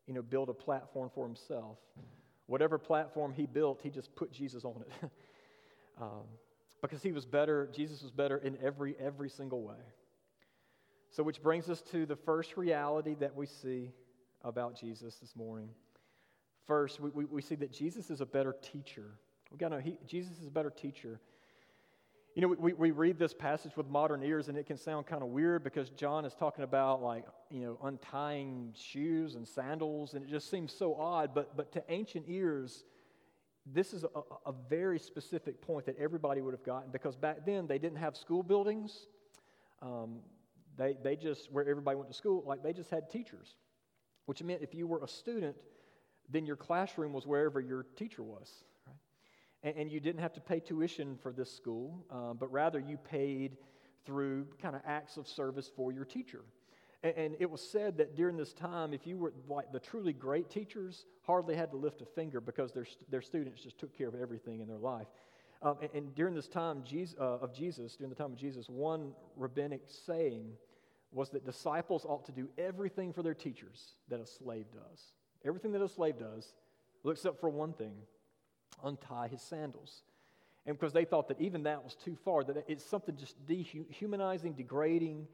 you 0.06 0.14
know, 0.14 0.22
build 0.22 0.50
a 0.50 0.54
platform 0.54 1.10
for 1.14 1.26
himself. 1.26 1.78
Whatever 2.46 2.78
platform 2.78 3.34
he 3.34 3.46
built, 3.46 3.82
he 3.82 3.90
just 3.90 4.16
put 4.16 4.32
Jesus 4.32 4.64
on 4.64 4.84
it. 4.86 5.10
um, 6.02 6.24
because 6.82 7.02
he 7.02 7.12
was 7.12 7.26
better, 7.26 7.70
Jesus 7.74 8.02
was 8.02 8.12
better 8.12 8.38
in 8.38 8.58
every, 8.64 8.96
every 9.00 9.30
single 9.30 9.64
way. 9.64 9.76
So, 11.10 11.24
which 11.24 11.42
brings 11.42 11.70
us 11.70 11.82
to 11.92 12.06
the 12.06 12.16
first 12.16 12.58
reality 12.58 13.16
that 13.20 13.36
we 13.36 13.46
see 13.46 13.92
about 14.44 14.80
Jesus 14.80 15.16
this 15.16 15.36
morning. 15.36 15.70
First, 16.66 17.00
we, 17.00 17.10
we, 17.12 17.26
we 17.26 17.42
see 17.42 17.56
that 17.56 17.72
Jesus 17.72 18.10
is 18.10 18.22
a 18.22 18.26
better 18.26 18.56
teacher. 18.62 19.18
We 19.52 19.58
got 19.58 19.70
to 19.70 19.76
know 19.76 19.82
he, 19.82 19.98
Jesus 20.06 20.38
is 20.40 20.48
a 20.48 20.52
better 20.52 20.70
teacher. 20.70 21.20
You 22.36 22.42
know, 22.44 22.50
we, 22.50 22.74
we 22.74 22.92
read 22.92 23.18
this 23.18 23.34
passage 23.34 23.76
with 23.76 23.88
modern 23.88 24.22
ears 24.22 24.48
and 24.48 24.58
it 24.58 24.68
can 24.68 24.78
sound 24.78 25.08
kind 25.08 25.24
of 25.24 25.30
weird 25.30 25.64
because 25.64 25.90
John 25.90 26.24
is 26.24 26.36
talking 26.36 26.64
about 26.64 27.02
like, 27.02 27.26
you 27.50 27.62
know, 27.62 27.80
untying 27.84 28.74
shoes 28.78 29.36
and 29.36 29.48
sandals 29.48 30.14
and 30.14 30.24
it 30.24 30.30
just 30.30 30.52
seems 30.52 30.72
so 30.72 30.94
odd. 30.96 31.34
But, 31.34 31.58
but 31.58 31.72
to 31.72 31.84
ancient 31.90 32.26
ears, 32.28 32.84
this 33.74 33.94
is 33.94 34.04
a, 34.04 34.22
a 34.46 34.54
very 34.70 35.00
specific 35.00 35.62
point 35.62 35.86
that 35.86 35.98
everybody 35.98 36.42
would 36.42 36.54
have 36.54 36.64
gotten 36.64 36.92
because 36.92 37.16
back 37.16 37.46
then 37.46 37.68
they 37.68 37.78
didn't 37.78 37.98
have 37.98 38.16
school 38.16 38.44
buildings. 38.44 39.08
Um, 39.82 40.20
they, 40.78 40.96
they 41.04 41.16
just, 41.16 41.52
where 41.52 41.68
everybody 41.68 41.98
went 41.98 42.10
to 42.10 42.16
school, 42.16 42.44
like 42.46 42.64
they 42.64 42.74
just 42.74 42.90
had 42.90 43.10
teachers, 43.10 43.56
which 44.26 44.44
meant 44.44 44.62
if 44.62 44.74
you 44.74 44.88
were 44.88 45.04
a 45.04 45.08
student, 45.08 45.56
then 46.30 46.46
your 46.46 46.56
classroom 46.56 47.14
was 47.14 47.26
wherever 47.26 47.60
your 47.60 47.86
teacher 47.96 48.24
was. 48.24 48.64
Right? 48.86 48.96
And, 49.64 49.76
and 49.78 49.92
you 49.92 50.00
didn't 50.00 50.22
have 50.22 50.34
to 50.34 50.42
pay 50.42 50.60
tuition 50.60 51.18
for 51.22 51.32
this 51.32 51.52
school, 51.52 52.06
uh, 52.12 52.34
but 52.34 52.52
rather 52.52 52.80
you 52.80 52.98
paid 52.98 53.58
through 54.06 54.48
kind 54.62 54.76
of 54.76 54.82
acts 54.86 55.18
of 55.18 55.28
service 55.28 55.70
for 55.76 55.92
your 55.92 56.06
teacher. 56.06 56.44
And, 57.04 57.36
it 57.40 57.50
was 57.50 57.62
said 57.62 57.98
that 57.98 58.16
during 58.16 58.38
this 58.38 58.54
time, 58.54 58.92
if 58.92 59.06
you 59.06 59.18
were 59.18 59.32
like 59.48 59.72
the 59.72 59.80
truly 59.80 60.14
great 60.14 60.50
teachers, 60.50 61.06
hardly 61.22 61.56
had 61.56 61.70
to 61.72 61.78
lift 61.78 62.02
a 62.02 62.06
finger 62.06 62.42
because 62.42 62.72
their, 62.72 62.88
their 63.10 63.22
students 63.22 63.62
just 63.62 63.78
took 63.78 63.96
care 63.96 64.08
of 64.08 64.16
everything 64.16 64.62
in 64.62 64.68
their 64.68 64.80
life. 64.80 65.08
Um, 65.62 65.78
and, 65.82 65.90
and, 65.94 66.16
during 66.16 66.34
this 66.34 66.48
time 66.48 66.84
Jesus, 66.84 67.16
uh, 67.20 67.38
of 67.38 67.54
Jesus, 67.54 67.96
during 67.96 68.10
the 68.10 68.16
time 68.16 68.32
of 68.32 68.38
Jesus, 68.38 68.68
one 68.68 69.14
rabbinic 69.36 69.82
saying 70.06 70.52
was 71.12 71.30
that 71.30 71.46
disciples 71.46 72.06
ought 72.06 72.26
to 72.26 72.32
do 72.32 72.50
everything 72.58 73.14
for 73.14 73.24
their 73.24 73.34
teachers 73.34 73.96
that 74.10 74.20
a 74.20 74.26
slave 74.26 74.66
does. 74.74 75.14
Everything 75.46 75.72
that 75.74 75.82
a 75.82 75.88
slave 75.88 76.20
does, 76.20 76.54
except 77.06 77.40
for 77.40 77.50
one 77.50 77.74
thing 77.74 77.94
untie 78.84 79.28
his 79.28 79.42
sandals. 79.42 80.04
And 80.66 80.78
because 80.78 80.94
they 80.94 81.06
thought 81.06 81.30
that 81.30 81.40
even 81.40 81.64
that 81.64 81.84
was 81.84 81.96
too 81.96 82.18
far, 82.26 82.44
that 82.44 82.66
it's 82.68 82.86
something 82.86 83.16
just 83.16 83.36
dehumanizing, 83.46 84.54
degrading, 84.54 85.28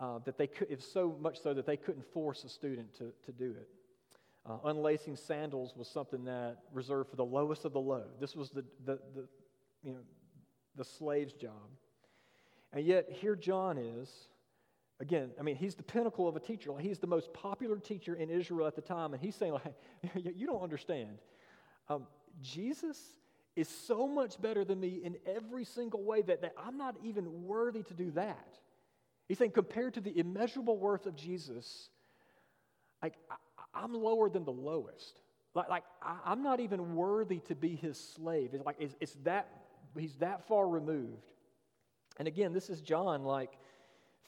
uh, 0.00 0.18
that 0.24 0.36
they 0.36 0.46
could, 0.46 0.68
if 0.70 0.82
so 0.82 1.16
much 1.20 1.40
so 1.40 1.54
that 1.54 1.66
they 1.66 1.76
couldn't 1.76 2.04
force 2.12 2.44
a 2.44 2.48
student 2.48 2.92
to, 2.94 3.12
to 3.24 3.32
do 3.32 3.50
it. 3.50 3.68
Uh, 4.46 4.58
unlacing 4.64 5.16
sandals 5.16 5.74
was 5.76 5.88
something 5.88 6.24
that 6.24 6.58
reserved 6.72 7.08
for 7.08 7.16
the 7.16 7.24
lowest 7.24 7.64
of 7.64 7.72
the 7.72 7.80
low. 7.80 8.04
This 8.20 8.36
was 8.36 8.50
the, 8.50 8.64
the, 8.84 8.98
the, 9.14 9.26
you 9.82 9.92
know, 9.92 10.00
the 10.76 10.84
slave's 10.84 11.32
job. 11.32 11.70
And 12.72 12.84
yet, 12.84 13.06
here 13.08 13.36
John 13.36 13.78
is. 13.78 14.10
Again, 15.00 15.30
I 15.40 15.42
mean, 15.42 15.56
he's 15.56 15.74
the 15.74 15.82
pinnacle 15.82 16.28
of 16.28 16.36
a 16.36 16.40
teacher. 16.40 16.72
Like, 16.72 16.84
he's 16.84 16.98
the 16.98 17.06
most 17.06 17.32
popular 17.32 17.78
teacher 17.78 18.14
in 18.14 18.30
Israel 18.30 18.66
at 18.66 18.76
the 18.76 18.82
time, 18.82 19.12
and 19.12 19.22
he's 19.22 19.34
saying, 19.34 19.52
like, 19.52 19.74
you 20.14 20.46
don't 20.46 20.62
understand. 20.62 21.18
Um, 21.88 22.06
Jesus 22.42 22.98
is 23.56 23.68
so 23.68 24.06
much 24.06 24.40
better 24.40 24.64
than 24.64 24.80
me 24.80 25.00
in 25.02 25.16
every 25.26 25.64
single 25.64 26.02
way 26.02 26.22
that, 26.22 26.42
that 26.42 26.54
I'm 26.56 26.76
not 26.76 26.96
even 27.02 27.44
worthy 27.44 27.82
to 27.84 27.94
do 27.94 28.10
that. 28.12 28.58
He's 29.28 29.38
saying, 29.38 29.52
compared 29.52 29.94
to 29.94 30.00
the 30.00 30.16
immeasurable 30.18 30.78
worth 30.78 31.06
of 31.06 31.16
Jesus, 31.16 31.88
like, 33.02 33.14
I, 33.74 33.84
am 33.84 33.94
lower 33.94 34.28
than 34.28 34.44
the 34.44 34.52
lowest. 34.52 35.20
Like, 35.54 35.68
like 35.68 35.84
I, 36.02 36.32
am 36.32 36.42
not 36.42 36.60
even 36.60 36.94
worthy 36.94 37.38
to 37.40 37.54
be 37.54 37.74
his 37.74 37.98
slave. 37.98 38.50
It's 38.52 38.64
like, 38.64 38.76
it's, 38.78 38.94
it's 39.00 39.14
that, 39.24 39.48
he's 39.98 40.14
that 40.16 40.46
far 40.46 40.68
removed. 40.68 41.32
And 42.18 42.28
again, 42.28 42.52
this 42.52 42.70
is 42.70 42.80
John, 42.80 43.24
like, 43.24 43.58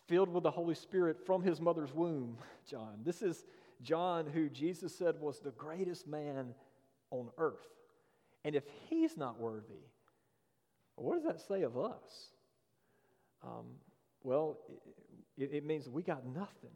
filled 0.08 0.32
with 0.32 0.44
the 0.44 0.50
Holy 0.50 0.74
Spirit 0.74 1.24
from 1.26 1.42
his 1.42 1.60
mother's 1.60 1.92
womb, 1.92 2.38
John. 2.70 3.00
This 3.04 3.22
is 3.22 3.44
John 3.82 4.26
who 4.26 4.48
Jesus 4.48 4.96
said 4.96 5.20
was 5.20 5.40
the 5.40 5.50
greatest 5.52 6.06
man 6.06 6.54
on 7.10 7.28
earth. 7.38 7.66
And 8.44 8.54
if 8.54 8.64
he's 8.88 9.16
not 9.16 9.38
worthy, 9.38 9.84
what 10.94 11.14
does 11.14 11.24
that 11.24 11.40
say 11.40 11.62
of 11.62 11.76
us? 11.76 12.30
Um, 13.44 13.66
well, 14.26 14.59
it, 15.38 15.50
it 15.52 15.64
means 15.64 15.88
we 15.88 16.02
got 16.02 16.26
nothing. 16.26 16.75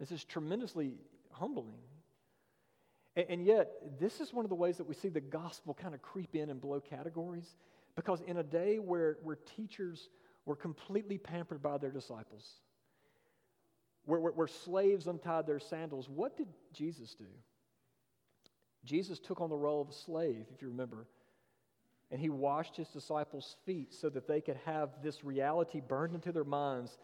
This 0.00 0.10
is 0.10 0.24
tremendously 0.24 0.94
humbling. 1.30 1.78
And, 3.14 3.26
and 3.28 3.46
yet, 3.46 3.70
this 4.00 4.20
is 4.20 4.34
one 4.34 4.44
of 4.44 4.48
the 4.48 4.56
ways 4.56 4.76
that 4.78 4.88
we 4.88 4.94
see 4.94 5.08
the 5.08 5.20
gospel 5.20 5.72
kind 5.72 5.94
of 5.94 6.02
creep 6.02 6.34
in 6.34 6.50
and 6.50 6.60
blow 6.60 6.80
categories. 6.80 7.54
Because 7.94 8.22
in 8.22 8.38
a 8.38 8.42
day 8.42 8.80
where, 8.80 9.18
where 9.22 9.38
teachers 9.56 10.08
were 10.46 10.56
completely 10.56 11.16
pampered 11.16 11.62
by 11.62 11.78
their 11.78 11.92
disciples, 11.92 12.44
where, 14.04 14.18
where, 14.18 14.32
where 14.32 14.48
slaves 14.48 15.06
untied 15.06 15.46
their 15.46 15.60
sandals, 15.60 16.08
what 16.08 16.36
did 16.36 16.48
Jesus 16.72 17.14
do? 17.14 17.26
Jesus 18.84 19.20
took 19.20 19.40
on 19.40 19.48
the 19.48 19.56
role 19.56 19.80
of 19.80 19.90
a 19.90 19.92
slave, 19.92 20.46
if 20.52 20.60
you 20.60 20.68
remember. 20.68 21.06
And 22.10 22.20
he 22.20 22.30
washed 22.30 22.76
his 22.76 22.88
disciples' 22.88 23.56
feet 23.66 23.92
so 23.92 24.08
that 24.10 24.26
they 24.26 24.40
could 24.40 24.58
have 24.64 24.90
this 25.02 25.24
reality 25.24 25.80
burned 25.80 26.14
into 26.14 26.32
their 26.32 26.44
minds 26.44 26.96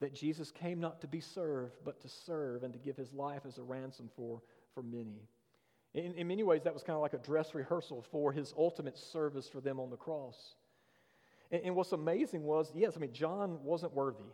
that 0.00 0.14
Jesus 0.14 0.50
came 0.50 0.80
not 0.80 1.00
to 1.00 1.06
be 1.06 1.20
served, 1.20 1.78
but 1.84 2.00
to 2.00 2.08
serve 2.08 2.62
and 2.62 2.72
to 2.72 2.78
give 2.78 2.96
his 2.96 3.12
life 3.12 3.42
as 3.46 3.58
a 3.58 3.62
ransom 3.62 4.10
for, 4.16 4.40
for 4.74 4.82
many. 4.82 5.28
In, 5.94 6.12
in 6.14 6.26
many 6.28 6.42
ways, 6.42 6.62
that 6.64 6.74
was 6.74 6.82
kind 6.82 6.96
of 6.96 7.02
like 7.02 7.12
a 7.12 7.18
dress 7.18 7.54
rehearsal 7.54 8.04
for 8.10 8.32
his 8.32 8.54
ultimate 8.56 8.96
service 8.96 9.48
for 9.48 9.60
them 9.60 9.78
on 9.78 9.90
the 9.90 9.96
cross. 9.96 10.56
And, 11.50 11.62
and 11.64 11.76
what's 11.76 11.92
amazing 11.92 12.42
was, 12.42 12.72
yes, 12.74 12.94
I 12.96 13.00
mean, 13.00 13.12
John 13.12 13.58
wasn't 13.62 13.94
worthy. 13.94 14.30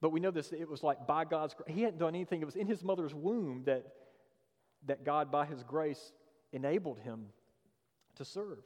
But 0.00 0.10
we 0.10 0.20
know 0.20 0.30
this, 0.30 0.52
it 0.52 0.68
was 0.68 0.82
like 0.82 1.06
by 1.06 1.24
God's 1.24 1.54
grace. 1.54 1.74
He 1.74 1.82
hadn't 1.82 1.98
done 1.98 2.14
anything. 2.14 2.40
It 2.40 2.46
was 2.46 2.56
in 2.56 2.66
his 2.66 2.82
mother's 2.82 3.14
womb 3.14 3.62
that, 3.66 3.86
that 4.86 5.04
God, 5.04 5.30
by 5.30 5.46
his 5.46 5.62
grace, 5.62 6.12
enabled 6.52 6.98
him 6.98 7.26
to 8.16 8.24
serve. 8.24 8.58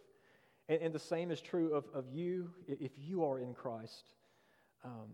And, 0.68 0.80
and 0.82 0.94
the 0.94 0.98
same 0.98 1.30
is 1.30 1.40
true 1.40 1.74
of, 1.74 1.84
of 1.94 2.08
you 2.10 2.50
if 2.66 2.92
you 2.96 3.24
are 3.24 3.38
in 3.38 3.54
Christ. 3.54 4.14
Um, 4.84 5.08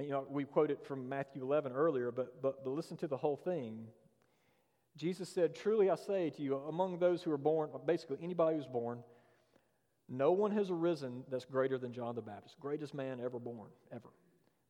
you 0.00 0.10
know, 0.10 0.26
we 0.28 0.44
quoted 0.44 0.78
from 0.82 1.08
Matthew 1.08 1.42
11 1.42 1.72
earlier, 1.72 2.10
but, 2.10 2.40
but, 2.40 2.64
but 2.64 2.70
listen 2.70 2.96
to 2.98 3.06
the 3.06 3.16
whole 3.16 3.36
thing. 3.36 3.86
Jesus 4.96 5.28
said, 5.28 5.54
Truly 5.54 5.90
I 5.90 5.96
say 5.96 6.30
to 6.30 6.42
you, 6.42 6.56
among 6.56 6.98
those 6.98 7.22
who 7.22 7.30
are 7.30 7.38
born, 7.38 7.70
basically 7.86 8.18
anybody 8.22 8.56
who's 8.56 8.66
born, 8.66 9.02
no 10.08 10.32
one 10.32 10.50
has 10.52 10.70
arisen 10.70 11.24
that's 11.30 11.44
greater 11.44 11.78
than 11.78 11.92
John 11.92 12.14
the 12.14 12.22
Baptist, 12.22 12.58
greatest 12.60 12.94
man 12.94 13.20
ever 13.22 13.38
born, 13.38 13.68
ever. 13.92 14.10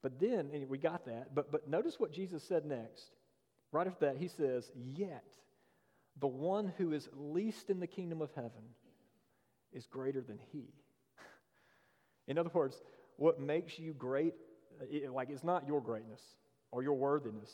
But 0.03 0.19
then, 0.19 0.51
and 0.53 0.69
we 0.69 0.79
got 0.79 1.07
that, 1.07 1.35
but, 1.35 1.51
but 1.53 1.69
notice 1.69 1.99
what 1.99 2.13
Jesus 2.13 2.43
said 2.43 2.65
next. 2.65 3.11
Right 3.71 3.87
after 3.87 4.07
that, 4.07 4.17
he 4.17 4.29
says, 4.29 4.71
Yet 4.75 5.25
the 6.21 6.27
one 6.27 6.73
who 6.77 6.93
is 6.93 7.09
least 7.15 7.71
in 7.71 7.81
the 7.81 7.87
kingdom 7.87 8.21
of 8.21 8.31
heaven 8.35 8.63
is 9.73 9.87
greater 9.87 10.21
than 10.21 10.39
he. 10.53 10.65
in 12.29 12.39
other 12.39 12.51
words, 12.53 12.83
what 13.17 13.41
makes 13.41 13.79
you 13.79 13.95
great, 13.95 14.35
it, 14.91 15.11
like 15.13 15.31
it's 15.31 15.45
not 15.45 15.67
your 15.67 15.81
greatness 15.81 16.21
or 16.71 16.83
your 16.83 16.95
worthiness. 16.95 17.51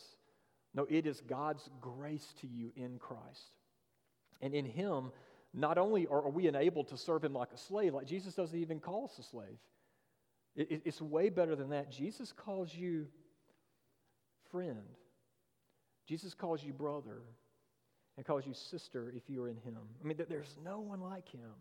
No, 0.75 0.87
it 0.89 1.07
is 1.07 1.21
God's 1.21 1.69
grace 1.81 2.35
to 2.41 2.47
you 2.47 2.71
in 2.77 2.99
Christ. 2.99 3.55
And 4.41 4.55
in 4.55 4.65
him, 4.65 5.11
not 5.55 5.79
only 5.79 6.07
are 6.07 6.29
we 6.29 6.47
enabled 6.47 6.89
to 6.89 6.97
serve 6.97 7.25
him 7.25 7.33
like 7.33 7.53
a 7.53 7.59
slave, 7.59 7.95
like 7.95 8.07
Jesus 8.07 8.35
doesn't 8.35 8.59
even 8.59 8.81
call 8.81 9.05
us 9.05 9.19
a 9.19 9.23
slave. 9.23 9.59
It, 10.55 10.71
it, 10.71 10.83
it's 10.85 11.01
way 11.01 11.31
better 11.31 11.57
than 11.57 11.71
that. 11.71 11.91
Jesus 11.91 12.33
calls 12.33 12.75
you 12.75 13.07
friend. 14.51 14.83
Jesus 16.07 16.35
calls 16.35 16.63
you 16.63 16.73
brother 16.73 17.23
and 18.17 18.27
calls 18.27 18.47
you 18.47 18.55
sister 18.55 19.13
if 19.15 19.23
you 19.29 19.43
are 19.45 19.49
in 19.49 19.57
him. 19.57 19.77
I 20.03 20.07
mean, 20.07 20.19
there's 20.29 20.57
no 20.65 20.81
one 20.81 21.01
like 21.01 21.29
him. 21.29 21.53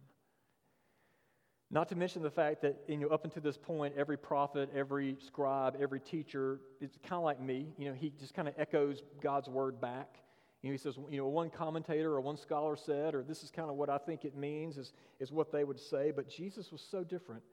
Not 1.69 1.89
to 1.89 1.95
mention 1.95 2.21
the 2.23 2.31
fact 2.31 2.61
that 2.61 2.77
you 2.87 2.97
know, 2.97 3.07
up 3.07 3.25
until 3.25 3.41
this 3.41 3.57
point, 3.57 3.93
every 3.97 4.17
prophet, 4.17 4.69
every 4.73 5.17
scribe, 5.19 5.75
every 5.79 5.99
teacher, 5.99 6.61
it's 6.79 6.97
kind 7.03 7.17
of 7.17 7.23
like 7.23 7.41
me. 7.41 7.67
You 7.77 7.89
know, 7.89 7.93
he 7.93 8.13
just 8.19 8.33
kind 8.33 8.47
of 8.47 8.53
echoes 8.57 9.03
God's 9.21 9.49
word 9.49 9.81
back. 9.81 10.19
You 10.61 10.69
know, 10.69 10.71
he 10.71 10.77
says, 10.77 10.97
you 11.09 11.17
know, 11.17 11.27
one 11.27 11.49
commentator 11.49 12.13
or 12.13 12.21
one 12.21 12.37
scholar 12.37 12.75
said, 12.75 13.13
or 13.13 13.23
this 13.23 13.43
is 13.43 13.51
kind 13.51 13.69
of 13.69 13.75
what 13.75 13.89
I 13.89 13.97
think 13.97 14.25
it 14.25 14.35
means, 14.35 14.77
is, 14.77 14.93
is 15.19 15.31
what 15.31 15.51
they 15.51 15.63
would 15.63 15.79
say. 15.79 16.11
But 16.15 16.29
Jesus 16.29 16.71
was 16.71 16.81
so 16.81 17.03
different. 17.03 17.43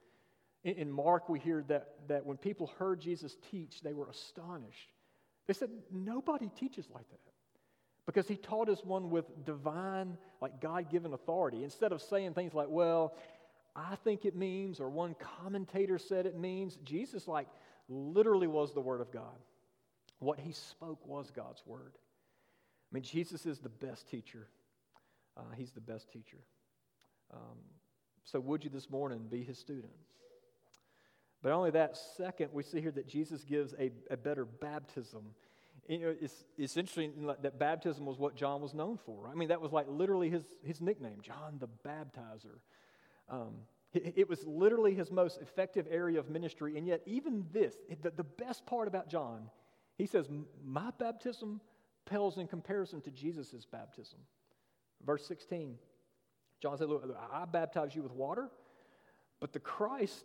In, 0.63 0.75
in 0.77 0.93
Mark, 0.93 1.29
we 1.29 1.39
hear 1.39 1.65
that, 1.69 1.95
that 2.09 2.25
when 2.25 2.37
people 2.37 2.71
heard 2.79 3.01
Jesus 3.01 3.37
teach, 3.51 3.83
they 3.83 3.93
were 3.93 4.09
astonished. 4.09 4.91
They 5.47 5.55
said, 5.55 5.71
nobody 5.93 6.49
teaches 6.57 6.89
like 6.95 7.09
that 7.11 7.21
because 8.07 8.29
he 8.29 8.37
taught 8.37 8.69
as 8.69 8.85
one 8.85 9.11
with 9.11 9.25
divine, 9.45 10.17
like 10.41 10.61
God 10.61 10.91
given 10.91 11.13
authority. 11.13 11.65
Instead 11.65 11.93
of 11.93 12.03
saying 12.03 12.35
things 12.35 12.55
like, 12.55 12.69
well, 12.69 13.15
I 13.77 13.97
think 14.05 14.25
it 14.25 14.37
means, 14.37 14.81
or 14.81 14.89
one 14.89 15.17
commentator 15.43 15.99
said 15.99 16.27
it 16.27 16.39
means, 16.39 16.79
Jesus, 16.85 17.27
like, 17.27 17.49
literally 17.89 18.47
was 18.47 18.73
the 18.73 18.81
Word 18.81 19.01
of 19.01 19.11
God. 19.11 19.39
What 20.21 20.39
he 20.39 20.53
spoke 20.53 21.07
was 21.07 21.31
God's 21.31 21.63
Word. 21.67 21.93
I 21.95 22.95
mean, 22.95 23.03
Jesus 23.03 23.47
is 23.47 23.59
the 23.59 23.69
best 23.69 24.09
teacher. 24.09 24.49
Uh, 25.37 25.43
he's 25.57 25.73
the 25.73 25.81
best 25.81 26.11
teacher. 26.13 26.39
Um, 27.33 27.59
so, 28.25 28.39
would 28.39 28.63
you 28.63 28.71
this 28.71 28.89
morning 28.89 29.27
be 29.29 29.43
his 29.43 29.59
student? 29.59 29.93
But 31.43 31.53
only 31.53 31.73
that, 31.73 31.97
second, 32.17 32.51
we 32.53 32.63
see 32.63 32.81
here 32.81 32.93
that 32.93 33.09
Jesus 33.09 33.43
gives 33.43 33.75
a, 33.79 33.91
a 34.11 34.17
better 34.17 34.45
baptism 34.45 35.35
you 35.89 35.99
know, 35.99 36.15
it's, 36.19 36.45
it's 36.57 36.77
interesting 36.77 37.31
that 37.43 37.59
baptism 37.59 38.07
was 38.07 38.19
what 38.19 38.37
John 38.37 38.63
was 38.63 38.73
known 38.73 38.99
for. 39.05 39.25
Right? 39.25 39.33
I 39.33 39.35
mean, 39.35 39.49
that 39.49 39.61
was 39.61 39.73
like 39.73 39.87
literally 39.89 40.31
his, 40.31 40.43
his 40.63 40.81
nickname, 40.81 41.19
John 41.21 41.59
the 41.59 41.69
Baptizer. 41.87 42.59
Um, 43.29 43.55
it, 43.93 44.29
was 44.29 44.45
literally 44.45 44.95
his 44.95 45.11
most 45.11 45.41
effective 45.41 45.87
area 45.91 46.19
of 46.19 46.29
ministry. 46.29 46.77
And 46.77 46.87
yet, 46.87 47.03
even 47.07 47.47
this, 47.53 47.75
the, 48.03 48.11
the 48.11 48.25
best 48.25 48.67
part 48.67 48.89
about 48.89 49.09
John, 49.09 49.49
he 49.97 50.07
says, 50.07 50.29
My 50.65 50.91
baptism 50.99 51.61
pales 52.05 52.39
in 52.39 52.49
comparison 52.49 53.01
to 53.03 53.11
Jesus' 53.11 53.67
baptism. 53.71 54.19
Verse 55.07 55.25
16, 55.27 55.77
John 56.61 56.77
said, 56.77 56.89
Look, 56.89 57.05
I 57.33 57.45
baptize 57.45 57.95
you 57.95 58.03
with 58.03 58.13
water, 58.13 58.51
but 59.41 59.53
the 59.53 59.61
Christ 59.61 60.25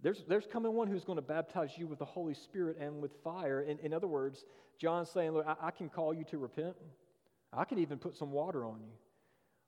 there's, 0.00 0.22
there's 0.28 0.46
coming 0.46 0.72
one 0.74 0.86
who's 0.88 1.04
going 1.04 1.16
to 1.16 1.22
baptize 1.22 1.76
you 1.76 1.86
with 1.86 1.98
the 1.98 2.04
Holy 2.04 2.34
Spirit 2.34 2.76
and 2.78 3.02
with 3.02 3.12
fire. 3.24 3.62
In, 3.62 3.78
in 3.80 3.92
other 3.92 4.06
words, 4.06 4.44
John's 4.78 5.10
saying, 5.10 5.32
Look, 5.32 5.46
I, 5.46 5.56
I, 5.60 5.70
can 5.72 5.88
call 5.88 6.14
you 6.14 6.24
to 6.24 6.38
repent. 6.38 6.76
I 7.52 7.64
can 7.64 7.78
even 7.78 7.98
put 7.98 8.16
some 8.16 8.30
water 8.30 8.64
on 8.64 8.80
you. 8.80 8.92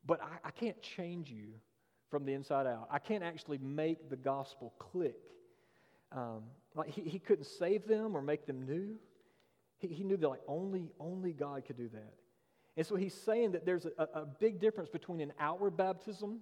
But 0.06 0.20
I, 0.22 0.48
I 0.48 0.50
can't 0.52 0.80
change 0.82 1.30
you 1.30 1.54
from 2.10 2.24
the 2.24 2.32
inside 2.32 2.66
out. 2.66 2.88
I 2.90 2.98
can't 2.98 3.24
actually 3.24 3.58
make 3.58 4.10
the 4.10 4.16
gospel 4.16 4.74
click 4.78 5.20
Um, 6.12 6.42
like 6.74 6.90
he, 6.90 7.02
he 7.02 7.18
couldn't 7.18 7.46
save 7.46 7.86
them 7.86 8.16
or 8.16 8.22
make 8.22 8.44
them 8.46 8.66
new. 8.66 8.96
He, 9.78 9.88
he 9.88 10.04
knew 10.04 10.16
that 10.16 10.28
like 10.28 10.42
only, 10.48 10.90
only 10.98 11.32
God 11.32 11.64
could 11.64 11.76
do 11.76 11.88
that. 11.88 12.14
And 12.76 12.86
so 12.86 12.96
he's 12.96 13.14
saying 13.14 13.52
that 13.52 13.64
there's 13.64 13.86
a, 13.86 14.08
a 14.14 14.26
big 14.26 14.60
difference 14.60 14.90
between 14.90 15.20
an 15.20 15.32
outward 15.38 15.76
baptism 15.76 16.40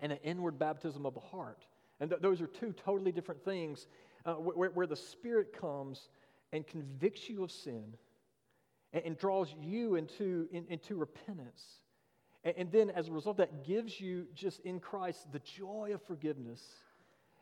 and 0.00 0.12
an 0.12 0.18
inward 0.22 0.58
baptism 0.58 1.06
of 1.06 1.14
the 1.14 1.20
heart. 1.20 1.64
And 2.00 2.10
th- 2.10 2.20
those 2.20 2.40
are 2.40 2.46
two 2.46 2.72
totally 2.72 3.12
different 3.12 3.44
things 3.44 3.86
uh, 4.24 4.34
where, 4.34 4.70
where 4.70 4.86
the 4.86 4.96
Spirit 4.96 5.52
comes 5.58 6.08
and 6.52 6.66
convicts 6.66 7.28
you 7.28 7.44
of 7.44 7.50
sin 7.50 7.96
and, 8.92 9.04
and 9.06 9.18
draws 9.18 9.54
you 9.60 9.96
into, 9.96 10.48
in, 10.52 10.66
into 10.68 10.96
repentance. 10.96 11.62
And, 12.44 12.54
and, 12.56 12.72
then, 12.72 12.90
as 12.90 13.08
a 13.08 13.12
result, 13.12 13.36
that 13.36 13.64
gives 13.64 14.00
you 14.00 14.26
just 14.34 14.60
in 14.60 14.80
Christ 14.80 15.30
the 15.32 15.38
joy 15.40 15.90
of 15.94 16.02
forgiveness 16.02 16.60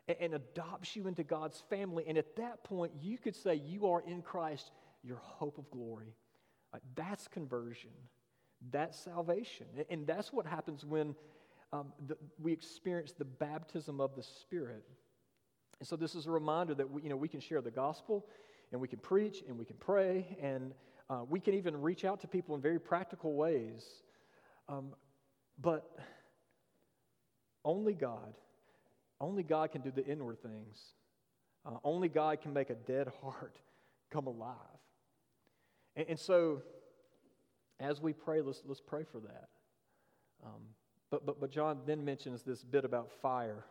and, 0.09 0.17
and 0.21 0.35
adopts 0.35 0.95
you 0.95 1.07
into 1.07 1.25
God's 1.25 1.63
family. 1.71 2.05
And 2.07 2.19
at 2.19 2.37
that 2.37 2.65
point, 2.65 2.93
you 3.01 3.19
could 3.19 3.35
say 3.35 3.55
you 3.55 3.91
are 3.91 4.03
in 4.07 4.23
Christ, 4.23 4.71
your 5.03 5.19
hope 5.23 5.59
of 5.59 5.71
glory. 5.71 6.15
That's 6.95 7.29
conversion. 7.29 7.91
That's 8.71 8.99
salvation. 8.99 9.67
And, 9.77 9.87
and 9.91 10.07
that's 10.07 10.33
what 10.33 10.47
happens 10.47 10.85
when 10.85 11.15
um, 11.73 11.93
the, 12.07 12.17
we 12.39 12.53
experience 12.53 13.13
the 13.13 13.25
baptism 13.25 14.01
of 14.01 14.15
the 14.15 14.23
Spirit. 14.23 14.85
And 15.79 15.89
so 15.89 15.97
this 15.97 16.15
is 16.15 16.27
a 16.27 16.31
reminder 16.31 16.75
that 16.75 16.91
we, 16.91 17.03
you 17.03 17.09
know, 17.09 17.17
we 17.17 17.29
can 17.29 17.41
share 17.41 17.63
the 17.63 17.71
gospel 17.71 18.27
and 18.73 18.81
we 18.81 18.89
can 18.89 18.99
preach 18.99 19.43
and 19.49 19.59
we 19.59 19.65
can 19.65 19.77
pray 19.77 20.37
and 20.43 20.75
uh, 21.09 21.23
we 21.29 21.41
can 21.41 21.55
even 21.55 21.81
reach 21.81 22.05
out 22.05 22.21
to 22.21 22.29
people 22.29 22.55
in 22.55 22.61
very 22.61 22.79
practical 22.79 23.35
ways. 23.35 24.03
Um, 24.71 24.95
but 25.61 25.91
only 27.65 27.93
God, 27.93 28.35
only 29.21 29.43
God 29.43 29.73
can 29.73 29.83
do 29.83 29.91
the 29.91 30.07
inward 30.07 30.41
things. 30.43 30.95
Uh, 31.67 31.77
only 31.85 32.09
God 32.09 32.41
can 32.41 32.53
make 32.53 32.71
a 32.71 32.75
dead 32.75 33.09
heart 33.23 33.59
come 34.11 34.27
alive. 34.27 34.57
And, 35.97 36.07
and 36.11 36.19
so, 36.19 36.63
as 37.81 38.01
we 38.01 38.13
pray, 38.13 38.41
let's, 38.43 38.63
let's 38.65 38.81
pray 38.81 39.05
for 39.05 39.19
that. 39.21 39.49
Um, 40.45 40.63
but, 41.11 41.27
but, 41.27 41.41
but 41.41 41.51
John 41.51 41.81
then 41.85 42.05
mentions 42.05 42.43
this 42.43 42.63
bit 42.63 42.85
about 42.85 43.11
fire. 43.21 43.65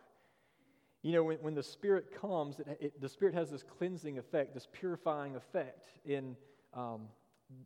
You 1.02 1.12
know, 1.12 1.24
when, 1.24 1.38
when 1.38 1.54
the 1.54 1.62
Spirit 1.62 2.14
comes, 2.20 2.60
it, 2.60 2.78
it, 2.80 3.00
the 3.00 3.08
Spirit 3.08 3.34
has 3.34 3.50
this 3.50 3.62
cleansing 3.62 4.18
effect, 4.18 4.52
this 4.52 4.68
purifying 4.70 5.34
effect 5.34 5.88
in 6.04 6.36
um, 6.74 7.08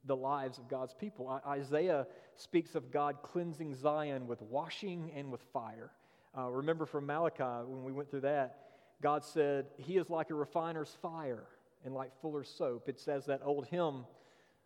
the 0.05 0.17
lives 0.17 0.59
of 0.59 0.69
God's 0.69 0.95
people. 0.95 1.41
Isaiah 1.47 2.07
speaks 2.37 2.75
of 2.75 2.91
God 2.91 3.17
cleansing 3.23 3.75
Zion 3.75 4.27
with 4.27 4.41
washing 4.43 5.13
and 5.15 5.31
with 5.31 5.43
fire. 5.53 5.91
Uh, 6.37 6.51
remember 6.51 6.87
from 6.87 7.07
Malachi, 7.07 7.67
when 7.67 7.85
we 7.85 7.93
went 7.93 8.11
through 8.11 8.23
that, 8.23 8.59
God 9.03 9.25
said, 9.25 9.67
He 9.77 9.97
is 9.97 10.11
like 10.11 10.31
a 10.31 10.35
refiner's 10.35 10.97
fire 11.01 11.45
and 11.85 11.95
like 11.95 12.11
fuller's 12.21 12.49
soap. 12.49 12.89
It 12.89 12.99
says 12.99 13.27
that 13.27 13.41
old 13.45 13.67
hymn 13.67 14.05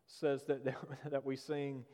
says 0.06 0.44
that, 0.44 0.64
that, 0.64 0.76
that 1.10 1.25
we 1.25 1.37
sing, 1.37 1.84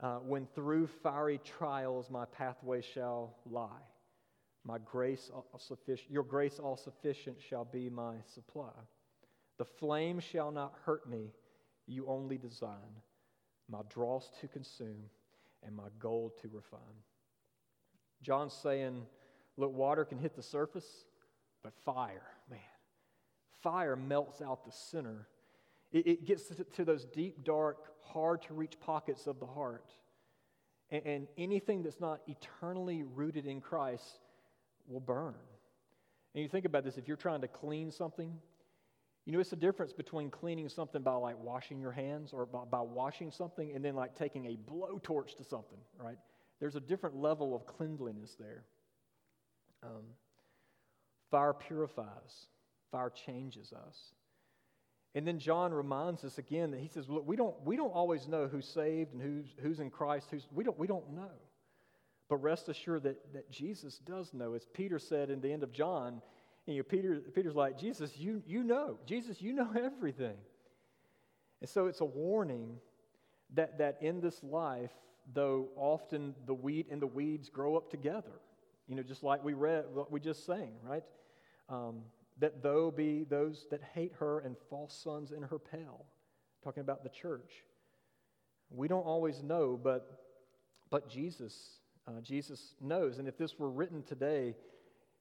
uh, 0.00 0.16
When 0.16 0.46
through 0.54 0.88
fiery 1.02 1.40
trials 1.44 2.10
my 2.10 2.24
pathway 2.26 2.82
shall 2.82 3.36
lie. 3.48 3.68
My 4.64 4.78
grace 4.84 5.30
all 5.32 5.58
sufficient, 5.58 6.10
your 6.10 6.24
grace 6.24 6.58
all 6.58 6.76
sufficient 6.76 7.36
shall 7.40 7.64
be 7.64 7.88
my 7.88 8.16
supply. 8.26 8.72
The 9.56 9.64
flame 9.64 10.20
shall 10.20 10.50
not 10.50 10.74
hurt 10.84 11.08
me, 11.08 11.32
you 11.88 12.06
only 12.06 12.38
design. 12.38 13.02
My 13.70 13.80
dross 13.88 14.30
to 14.40 14.48
consume 14.48 15.04
and 15.64 15.74
my 15.74 15.88
gold 15.98 16.32
to 16.42 16.48
refine. 16.48 16.80
John's 18.22 18.52
saying, 18.52 19.06
look, 19.56 19.72
water 19.72 20.04
can 20.04 20.18
hit 20.18 20.34
the 20.34 20.42
surface, 20.42 21.04
but 21.62 21.72
fire, 21.84 22.22
man, 22.50 22.60
fire 23.62 23.96
melts 23.96 24.40
out 24.40 24.64
the 24.64 24.72
center. 24.72 25.28
It, 25.92 26.06
it 26.06 26.24
gets 26.24 26.44
to, 26.76 26.84
those 26.84 27.04
deep, 27.04 27.44
dark, 27.44 27.78
hard 28.02 28.42
to 28.42 28.54
reach 28.54 28.78
pockets 28.80 29.26
of 29.26 29.40
the 29.40 29.46
heart. 29.46 29.90
And, 30.90 31.02
and 31.04 31.26
anything 31.36 31.82
that's 31.82 32.00
not 32.00 32.20
eternally 32.26 33.02
rooted 33.02 33.46
in 33.46 33.60
Christ 33.60 34.20
will 34.86 35.00
burn. 35.00 35.34
And 36.34 36.42
you 36.42 36.48
think 36.48 36.64
about 36.64 36.84
this 36.84 36.98
if 36.98 37.08
you're 37.08 37.16
trying 37.16 37.40
to 37.40 37.48
clean 37.48 37.90
something, 37.90 38.32
you 39.28 39.34
know, 39.34 39.40
it's 39.40 39.50
the 39.50 39.56
difference 39.56 39.92
between 39.92 40.30
cleaning 40.30 40.70
something 40.70 41.02
by 41.02 41.12
like 41.12 41.38
washing 41.38 41.78
your 41.78 41.92
hands 41.92 42.32
or 42.32 42.46
by, 42.46 42.64
by 42.64 42.80
washing 42.80 43.30
something 43.30 43.72
and 43.74 43.84
then 43.84 43.94
like 43.94 44.14
taking 44.14 44.46
a 44.46 44.56
blowtorch 44.56 45.36
to 45.36 45.44
something, 45.44 45.76
right? 46.02 46.16
There's 46.60 46.76
a 46.76 46.80
different 46.80 47.14
level 47.14 47.54
of 47.54 47.66
cleanliness 47.66 48.36
there. 48.40 48.64
Um, 49.82 50.04
fire 51.30 51.52
purifies, 51.52 52.46
fire 52.90 53.12
changes 53.26 53.74
us. 53.74 53.98
And 55.14 55.26
then 55.26 55.38
John 55.38 55.74
reminds 55.74 56.24
us 56.24 56.38
again 56.38 56.70
that 56.70 56.80
he 56.80 56.88
says, 56.88 57.10
look, 57.10 57.28
we 57.28 57.36
don't, 57.36 57.54
we 57.66 57.76
don't 57.76 57.92
always 57.92 58.26
know 58.28 58.48
who's 58.48 58.66
saved 58.66 59.12
and 59.12 59.20
who's, 59.20 59.48
who's 59.60 59.80
in 59.80 59.90
Christ, 59.90 60.28
who's, 60.30 60.46
we, 60.54 60.64
don't, 60.64 60.78
we 60.78 60.86
don't 60.86 61.12
know. 61.12 61.32
But 62.30 62.38
rest 62.38 62.70
assured 62.70 63.02
that, 63.02 63.34
that 63.34 63.50
Jesus 63.50 63.98
does 63.98 64.32
know. 64.32 64.54
As 64.54 64.64
Peter 64.72 64.98
said 64.98 65.28
in 65.28 65.42
the 65.42 65.52
end 65.52 65.62
of 65.62 65.70
John, 65.70 66.22
you 66.74 66.78
know, 66.78 66.82
Peter, 66.84 67.22
Peter's 67.34 67.54
like, 67.54 67.78
Jesus, 67.78 68.16
you, 68.16 68.42
you 68.46 68.62
know. 68.62 68.98
Jesus, 69.06 69.40
you 69.40 69.52
know 69.52 69.70
everything. 69.76 70.36
And 71.60 71.68
so 71.68 71.86
it's 71.86 72.00
a 72.00 72.04
warning 72.04 72.76
that, 73.54 73.78
that 73.78 73.98
in 74.00 74.20
this 74.20 74.42
life, 74.42 74.92
though 75.32 75.68
often 75.76 76.34
the 76.46 76.54
wheat 76.54 76.86
and 76.90 77.02
the 77.02 77.06
weeds 77.06 77.48
grow 77.48 77.76
up 77.76 77.90
together, 77.90 78.40
you 78.86 78.94
know, 78.94 79.02
just 79.02 79.22
like 79.22 79.44
we 79.44 79.54
read, 79.54 79.84
what 79.92 80.10
we 80.10 80.20
just 80.20 80.46
sang, 80.46 80.72
right? 80.82 81.04
Um, 81.68 82.02
that 82.38 82.62
though 82.62 82.90
be 82.90 83.24
those 83.24 83.66
that 83.70 83.80
hate 83.94 84.12
her 84.18 84.40
and 84.40 84.56
false 84.70 84.94
sons 84.94 85.32
in 85.32 85.42
her 85.42 85.58
pale, 85.58 86.04
talking 86.62 86.80
about 86.80 87.02
the 87.02 87.10
church. 87.10 87.64
We 88.70 88.88
don't 88.88 89.02
always 89.04 89.42
know, 89.42 89.78
but, 89.82 90.20
but 90.90 91.08
Jesus 91.08 91.78
uh, 92.08 92.20
Jesus 92.22 92.74
knows. 92.80 93.18
And 93.18 93.28
if 93.28 93.36
this 93.36 93.58
were 93.58 93.70
written 93.70 94.02
today, 94.02 94.54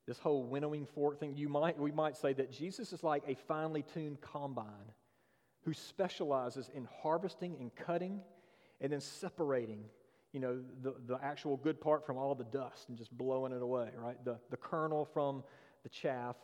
this 0.07 0.19
whole 0.19 0.43
winnowing 0.43 0.85
fork 0.85 1.19
thing, 1.19 1.35
you 1.35 1.49
might, 1.49 1.77
we 1.77 1.91
might 1.91 2.15
say 2.15 2.33
that 2.33 2.51
Jesus 2.51 2.93
is 2.93 3.03
like 3.03 3.23
a 3.27 3.35
finely 3.35 3.83
tuned 3.93 4.21
combine 4.21 4.93
who 5.63 5.73
specializes 5.73 6.71
in 6.73 6.87
harvesting 7.01 7.57
and 7.59 7.75
cutting 7.75 8.21
and 8.79 8.91
then 8.91 9.01
separating, 9.01 9.83
you 10.31 10.39
know, 10.39 10.61
the, 10.81 10.95
the 11.07 11.19
actual 11.21 11.57
good 11.57 11.81
part 11.81 12.05
from 12.05 12.17
all 12.17 12.33
the 12.35 12.45
dust 12.45 12.87
and 12.87 12.97
just 12.97 13.11
blowing 13.17 13.51
it 13.51 13.61
away, 13.61 13.89
right? 13.97 14.23
The, 14.23 14.39
the 14.49 14.55
kernel 14.55 15.03
from 15.03 15.43
the 15.83 15.89
chaff, 15.89 16.37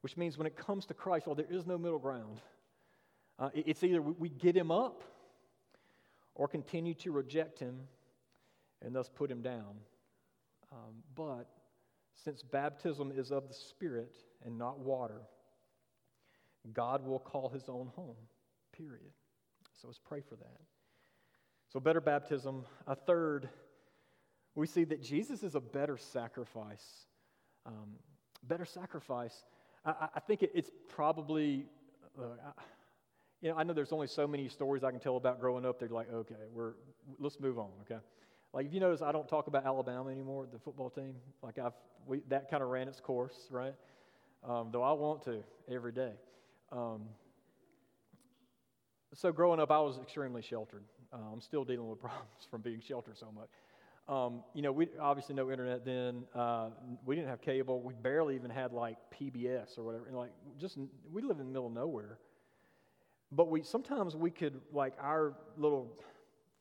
which 0.00 0.16
means 0.16 0.36
when 0.36 0.48
it 0.48 0.56
comes 0.56 0.84
to 0.86 0.94
Christ, 0.94 1.26
well, 1.26 1.36
there 1.36 1.46
is 1.48 1.66
no 1.66 1.78
middle 1.78 2.00
ground. 2.00 2.40
Uh, 3.38 3.50
it's 3.54 3.84
either 3.84 4.02
we 4.02 4.28
get 4.28 4.56
him 4.56 4.72
up 4.72 5.04
or 6.34 6.48
continue 6.48 6.94
to 6.94 7.12
reject 7.12 7.60
him 7.60 7.78
and 8.82 8.94
thus 8.94 9.08
put 9.08 9.30
him 9.30 9.40
down. 9.40 9.76
Um, 10.72 10.94
but 11.14 11.48
since 12.22 12.42
baptism 12.42 13.12
is 13.14 13.30
of 13.30 13.48
the 13.48 13.54
Spirit 13.54 14.16
and 14.44 14.58
not 14.58 14.78
water, 14.78 15.22
God 16.72 17.06
will 17.06 17.18
call 17.18 17.48
his 17.48 17.68
own 17.68 17.90
home, 17.94 18.16
period. 18.72 19.12
So 19.80 19.88
let's 19.88 19.98
pray 19.98 20.20
for 20.20 20.36
that. 20.36 20.60
So, 21.68 21.80
better 21.80 22.00
baptism. 22.00 22.64
A 22.86 22.94
third, 22.94 23.48
we 24.54 24.66
see 24.66 24.84
that 24.84 25.02
Jesus 25.02 25.42
is 25.42 25.56
a 25.56 25.60
better 25.60 25.96
sacrifice. 25.96 27.06
Um, 27.66 27.96
better 28.44 28.64
sacrifice. 28.64 29.44
I, 29.84 30.08
I 30.14 30.20
think 30.20 30.42
it, 30.42 30.52
it's 30.54 30.70
probably, 30.88 31.66
uh, 32.18 32.52
you 33.40 33.50
know, 33.50 33.56
I 33.56 33.64
know 33.64 33.72
there's 33.72 33.92
only 33.92 34.06
so 34.06 34.26
many 34.26 34.48
stories 34.48 34.84
I 34.84 34.90
can 34.90 35.00
tell 35.00 35.16
about 35.16 35.40
growing 35.40 35.66
up. 35.66 35.80
They're 35.80 35.88
like, 35.88 36.12
okay, 36.12 36.34
we're, 36.52 36.74
let's 37.18 37.40
move 37.40 37.58
on, 37.58 37.70
okay? 37.82 38.00
Like, 38.54 38.66
if 38.66 38.72
you 38.72 38.78
notice, 38.78 39.02
I 39.02 39.10
don't 39.10 39.28
talk 39.28 39.48
about 39.48 39.66
Alabama 39.66 40.10
anymore, 40.10 40.46
the 40.50 40.60
football 40.60 40.88
team. 40.88 41.16
Like, 41.42 41.58
I've, 41.58 41.72
we, 42.06 42.22
that 42.28 42.48
kind 42.48 42.62
of 42.62 42.68
ran 42.68 42.86
its 42.86 43.00
course, 43.00 43.48
right? 43.50 43.74
Um, 44.48 44.68
though 44.70 44.84
I 44.84 44.92
want 44.92 45.24
to 45.24 45.42
every 45.68 45.90
day. 45.90 46.12
Um, 46.70 47.02
so, 49.12 49.32
growing 49.32 49.58
up, 49.58 49.72
I 49.72 49.80
was 49.80 49.98
extremely 49.98 50.40
sheltered. 50.40 50.84
Uh, 51.12 51.16
I'm 51.32 51.40
still 51.40 51.64
dealing 51.64 51.88
with 51.88 51.98
problems 52.00 52.46
from 52.48 52.60
being 52.60 52.80
sheltered 52.80 53.18
so 53.18 53.26
much. 53.34 53.48
Um, 54.06 54.44
you 54.54 54.62
know, 54.62 54.70
we 54.70 54.86
obviously 55.00 55.34
no 55.34 55.50
internet 55.50 55.84
then. 55.84 56.22
Uh, 56.32 56.68
we 57.04 57.16
didn't 57.16 57.30
have 57.30 57.40
cable. 57.40 57.80
We 57.80 57.94
barely 57.94 58.36
even 58.36 58.50
had 58.50 58.72
like 58.72 58.98
PBS 59.18 59.78
or 59.78 59.82
whatever. 59.82 60.06
And 60.06 60.16
like, 60.16 60.30
just 60.60 60.78
we 61.12 61.22
live 61.22 61.40
in 61.40 61.46
the 61.46 61.52
middle 61.52 61.66
of 61.66 61.72
nowhere. 61.72 62.18
But 63.32 63.50
we 63.50 63.64
sometimes 63.64 64.14
we 64.14 64.30
could 64.30 64.60
like 64.72 64.92
our 65.00 65.34
little 65.56 65.98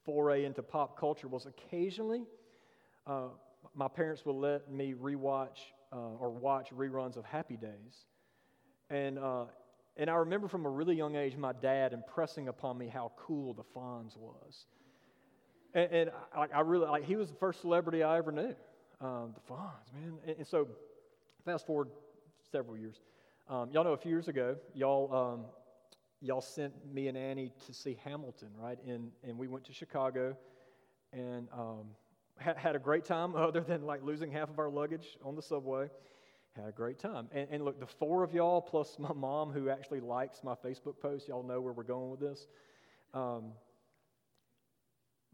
foray 0.05 0.45
into 0.45 0.61
pop 0.61 0.99
culture 0.99 1.27
was 1.27 1.45
occasionally 1.45 2.23
uh, 3.07 3.27
my 3.75 3.87
parents 3.87 4.25
would 4.25 4.35
let 4.35 4.71
me 4.71 4.93
rewatch 4.93 5.57
uh, 5.91 5.97
or 6.19 6.29
watch 6.29 6.69
reruns 6.71 7.17
of 7.17 7.25
Happy 7.25 7.57
Days. 7.57 8.05
And, 8.89 9.17
uh, 9.17 9.45
and 9.97 10.09
I 10.09 10.15
remember 10.15 10.47
from 10.47 10.65
a 10.65 10.69
really 10.69 10.95
young 10.95 11.15
age 11.15 11.35
my 11.37 11.53
dad 11.53 11.93
impressing 11.93 12.47
upon 12.47 12.77
me 12.77 12.87
how 12.87 13.11
cool 13.17 13.53
the 13.53 13.63
Fonz 13.75 14.17
was. 14.17 14.65
And, 15.73 15.91
and 15.91 16.11
I, 16.35 16.47
I, 16.55 16.59
really, 16.61 16.87
like, 16.87 17.03
he 17.03 17.15
was 17.15 17.29
the 17.29 17.35
first 17.35 17.61
celebrity 17.61 18.03
I 18.03 18.17
ever 18.17 18.31
knew. 18.31 18.55
Um, 19.01 19.33
the 19.33 19.53
Fonz, 19.53 19.93
man. 19.93 20.13
And, 20.27 20.37
and, 20.37 20.47
so, 20.47 20.67
fast 21.45 21.65
forward 21.65 21.89
several 22.51 22.77
years. 22.77 23.01
Um, 23.49 23.69
y'all 23.71 23.83
know 23.83 23.93
a 23.93 23.97
few 23.97 24.11
years 24.11 24.27
ago, 24.27 24.55
y'all, 24.73 25.13
um, 25.13 25.45
y'all 26.23 26.41
sent 26.41 26.73
me 26.91 27.09
and 27.09 27.17
Annie 27.17 27.51
to 27.65 27.73
see 27.73 27.99
Hamilton, 28.03 28.47
right? 28.57 28.79
And, 28.88 29.12
and 29.23 29.38
we 29.38 29.47
went 29.47 29.65
to 29.65 29.73
Chicago 29.73 30.38
and 31.12 31.49
um, 31.51 31.88
had, 32.38 32.57
had 32.57 32.75
a 32.75 32.79
great 32.79 33.03
time, 33.03 33.36
other 33.36 33.59
than 33.59 33.86
like 33.86 34.01
losing 34.03 34.31
half 34.31 34.49
of 34.49 34.57
our 34.57 34.69
luggage 34.69 35.17
on 35.23 35.36
the 35.36 35.41
subway. 35.41 35.89
Had 36.55 36.69
a 36.69 36.71
great 36.71 36.99
time. 36.99 37.27
And, 37.31 37.47
and 37.51 37.65
look, 37.65 37.79
the 37.79 37.88
four 37.88 38.23
of 38.23 38.33
y'all, 38.33 38.62
plus 38.62 38.97
my 38.99 39.12
mom, 39.13 39.51
who 39.51 39.69
actually 39.69 39.99
likes 39.99 40.43
my 40.43 40.53
Facebook 40.53 40.99
post, 41.01 41.27
y'all 41.27 41.43
know 41.43 41.59
where 41.59 41.73
we're 41.73 41.83
going 41.83 42.12
with 42.12 42.19
this. 42.19 42.47
Um, 43.13 43.53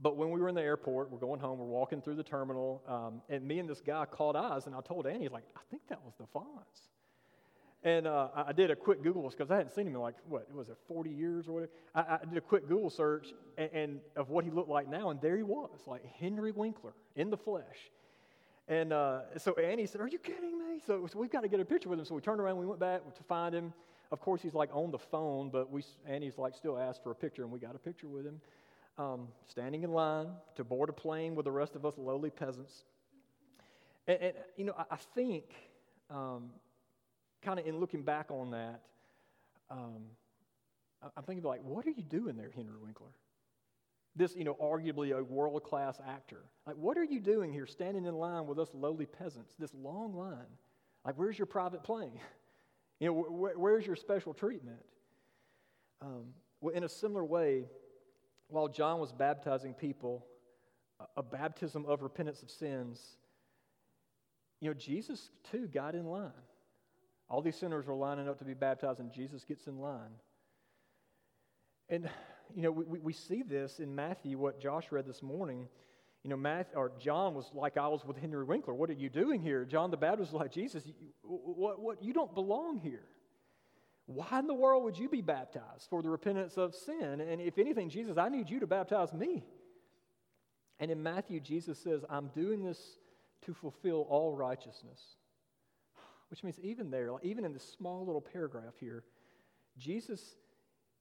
but 0.02 0.16
when 0.16 0.32
we 0.32 0.40
were 0.40 0.48
in 0.48 0.56
the 0.56 0.62
airport, 0.62 1.12
we're 1.12 1.20
going 1.20 1.42
home, 1.42 1.60
we're 1.60 1.66
walking 1.66 2.02
through 2.02 2.16
the 2.16 2.24
terminal, 2.24 2.82
um, 2.88 3.22
and 3.28 3.46
me 3.46 3.60
and 3.60 3.70
this 3.70 3.82
guy 3.82 4.06
caught 4.06 4.38
eyes, 4.38 4.66
and 4.66 4.74
I 4.74 4.80
told 4.80 5.06
Annie, 5.06 5.28
like, 5.28 5.44
I 5.58 5.60
think 5.70 5.84
that 5.90 6.02
was 6.06 6.14
the 6.18 6.24
Fonz. 6.34 6.88
And 7.84 8.08
uh, 8.08 8.28
I 8.36 8.52
did 8.52 8.72
a 8.72 8.76
quick 8.76 9.02
Google 9.02 9.30
because 9.30 9.50
I 9.50 9.58
hadn't 9.58 9.74
seen 9.74 9.88
him 9.88 9.96
in 9.96 10.02
like, 10.02 10.16
what, 10.28 10.54
was 10.54 10.68
it 10.68 10.78
40 10.88 11.10
years 11.10 11.48
or 11.48 11.54
whatever? 11.54 11.72
I, 11.96 12.20
I 12.22 12.26
did 12.28 12.38
a 12.38 12.42
quick 12.42 12.68
Google 12.68 12.90
search 12.90 13.28
and, 13.58 13.70
and, 13.74 14.00
of 14.18 14.30
what 14.30 14.44
he 14.44 14.52
looked 14.52 14.70
like 14.70 14.90
now, 14.90 15.12
and 15.12 15.22
there 15.22 15.38
he 15.38 15.44
was, 15.44 15.80
like 15.88 16.04
Henry 16.20 16.52
Winkler 16.52 16.94
in 17.16 17.30
the 17.30 17.38
flesh. 17.38 17.92
And 18.68 18.92
uh, 18.92 19.22
so 19.38 19.54
Annie 19.54 19.86
said, 19.86 20.02
Are 20.02 20.08
you 20.08 20.20
kidding 20.20 20.60
me? 20.60 20.82
So, 20.86 21.08
so, 21.08 21.18
we've 21.18 21.32
got 21.32 21.42
to 21.42 21.48
get 21.48 21.60
a 21.60 21.66
picture 21.66 21.90
with 21.90 22.00
him. 22.00 22.06
So 22.06 22.16
we 22.16 22.22
turned 22.22 22.42
around, 22.42 22.58
we 22.58 22.66
went 22.66 22.82
back 22.82 23.02
to 23.16 23.24
find 23.24 23.56
him. 23.56 23.74
Of 24.12 24.20
course, 24.20 24.42
he's 24.42 24.54
like 24.54 24.70
on 24.74 24.92
the 24.92 25.00
phone, 25.00 25.50
but 25.50 25.72
we, 25.72 25.84
Annie's 26.06 26.38
like 26.38 26.56
still 26.56 26.78
asked 26.78 27.02
for 27.02 27.12
a 27.12 27.16
picture, 27.16 27.44
and 27.44 27.52
we 27.52 27.60
got 27.60 27.76
a 27.76 27.80
picture 27.80 28.08
with 28.08 28.26
him 28.26 28.42
um, 29.00 29.30
standing 29.48 29.84
in 29.84 29.92
line 29.92 30.28
to 30.56 30.64
board 30.64 30.90
a 30.90 30.94
plane 30.94 31.34
with 31.34 31.46
the 31.46 31.52
rest 31.52 31.76
of 31.76 31.86
us 31.86 31.94
lowly 31.98 32.30
peasants. 32.30 32.84
And, 34.08 34.22
and 34.22 34.34
you 34.58 34.66
know, 34.66 34.74
I, 34.78 34.84
I 34.92 34.98
think, 35.16 35.46
um, 36.12 36.50
kind 37.42 37.60
of 37.60 37.66
in 37.66 37.80
looking 37.80 38.04
back 38.04 38.32
on 38.32 38.52
that, 38.52 38.82
um, 39.70 40.06
I'm 41.16 41.24
thinking 41.24 41.44
like, 41.44 41.64
what 41.64 41.86
are 41.86 41.92
you 41.92 42.04
doing 42.04 42.36
there, 42.36 42.52
Henry 42.54 42.76
Winkler? 42.82 43.12
This, 44.16 44.36
you 44.36 44.44
know, 44.44 44.56
arguably 44.56 45.18
a 45.18 45.24
world 45.24 45.64
class 45.64 46.00
actor. 46.06 46.44
Like, 46.66 46.76
what 46.76 46.98
are 46.98 47.04
you 47.04 47.20
doing 47.20 47.54
here 47.54 47.66
standing 47.66 48.06
in 48.06 48.16
line 48.16 48.48
with 48.48 48.60
us 48.60 48.70
lowly 48.74 49.06
peasants, 49.06 49.54
this 49.58 49.74
long 49.74 50.14
line? 50.14 50.58
Like, 51.06 51.16
where's 51.18 51.38
your 51.38 51.46
private 51.46 51.84
plane? 51.84 52.20
You 53.02 53.08
know, 53.08 53.24
wh- 53.24 53.58
where's 53.58 53.88
your 53.88 53.96
special 53.96 54.34
treatment? 54.34 54.84
Um, 56.02 56.34
well, 56.60 56.76
in 56.76 56.84
a 56.84 56.90
similar 56.90 57.24
way, 57.24 57.64
while 58.50 58.68
John 58.68 59.00
was 59.00 59.14
baptizing 59.14 59.74
people, 59.74 60.26
a 61.16 61.24
baptism 61.24 61.86
of 61.86 62.02
repentance 62.02 62.44
of 62.44 62.52
sins, 62.52 63.02
you 64.60 64.70
know, 64.70 64.74
Jesus 64.74 65.30
too 65.50 65.68
got 65.68 65.96
in 65.96 66.08
line. 66.08 66.32
All 67.30 67.42
these 67.42 67.56
sinners 67.56 67.86
were 67.86 67.96
lining 67.96 68.28
up 68.28 68.40
to 68.40 68.46
be 68.46 68.54
baptized, 68.54 69.00
and 69.00 69.14
Jesus 69.14 69.44
gets 69.44 69.68
in 69.68 69.80
line. 69.80 70.12
And, 71.88 72.10
you 72.56 72.64
know, 72.64 72.72
we, 72.72 73.00
we 73.00 73.14
see 73.14 73.44
this 73.44 73.80
in 73.80 73.94
Matthew, 73.94 74.38
what 74.38 74.60
Josh 74.60 74.92
read 74.92 75.06
this 75.06 75.22
morning. 75.22 75.68
You 76.24 76.32
know, 76.32 76.38
Matthew, 76.38 76.76
or 76.76 76.92
John 77.00 77.34
was 77.36 77.50
like 77.54 77.78
I 77.78 77.88
was 77.88 78.04
with 78.04 78.18
Henry 78.18 78.44
Winkler. 78.44 78.74
What 78.74 78.90
are 78.90 78.94
you 78.94 79.10
doing 79.10 79.42
here? 79.42 79.64
John 79.64 79.92
the 79.92 79.98
Baptist 79.98 80.34
was 80.34 80.42
like, 80.42 80.52
Jesus, 80.52 80.86
you, 80.86 80.94
what, 81.22 81.80
what, 81.80 82.04
you 82.04 82.14
don't 82.14 82.34
belong 82.34 82.78
here. 82.78 83.06
Why 84.06 84.40
in 84.40 84.48
the 84.48 84.56
world 84.56 84.84
would 84.86 84.98
you 84.98 85.08
be 85.08 85.22
baptized 85.22 85.88
for 85.88 86.02
the 86.02 86.10
repentance 86.10 86.58
of 86.58 86.74
sin? 86.74 87.22
And 87.22 87.40
if 87.40 87.60
anything, 87.60 87.92
Jesus, 87.92 88.18
I 88.18 88.30
need 88.30 88.50
you 88.50 88.60
to 88.62 88.68
baptize 88.68 89.14
me. 89.14 89.46
And 90.80 90.90
in 90.90 91.04
Matthew, 91.04 91.40
Jesus 91.40 91.78
says, 91.78 92.04
I'm 92.10 92.30
doing 92.30 92.64
this 92.64 92.98
to 93.46 93.54
fulfill 93.54 94.08
all 94.10 94.36
righteousness. 94.36 95.00
Which 96.30 96.44
means, 96.44 96.60
even 96.62 96.92
there, 96.92 97.10
even 97.24 97.46
in 97.46 97.54
this 97.54 97.68
small 97.78 98.06
little 98.06 98.22
paragraph 98.22 98.74
here, 98.80 99.04
Jesus, 99.78 100.36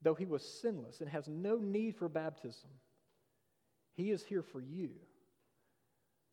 though 0.03 0.15
he 0.15 0.27
was 0.27 0.43
sinless 0.43 1.01
and 1.01 1.09
has 1.11 1.29
no 1.29 1.57
need 1.57 1.97
for 1.97 2.09
baptism, 2.09 2.71
he 3.95 4.11
is 4.11 4.25
here 4.25 4.43
for 4.43 4.61
you. 4.61 4.91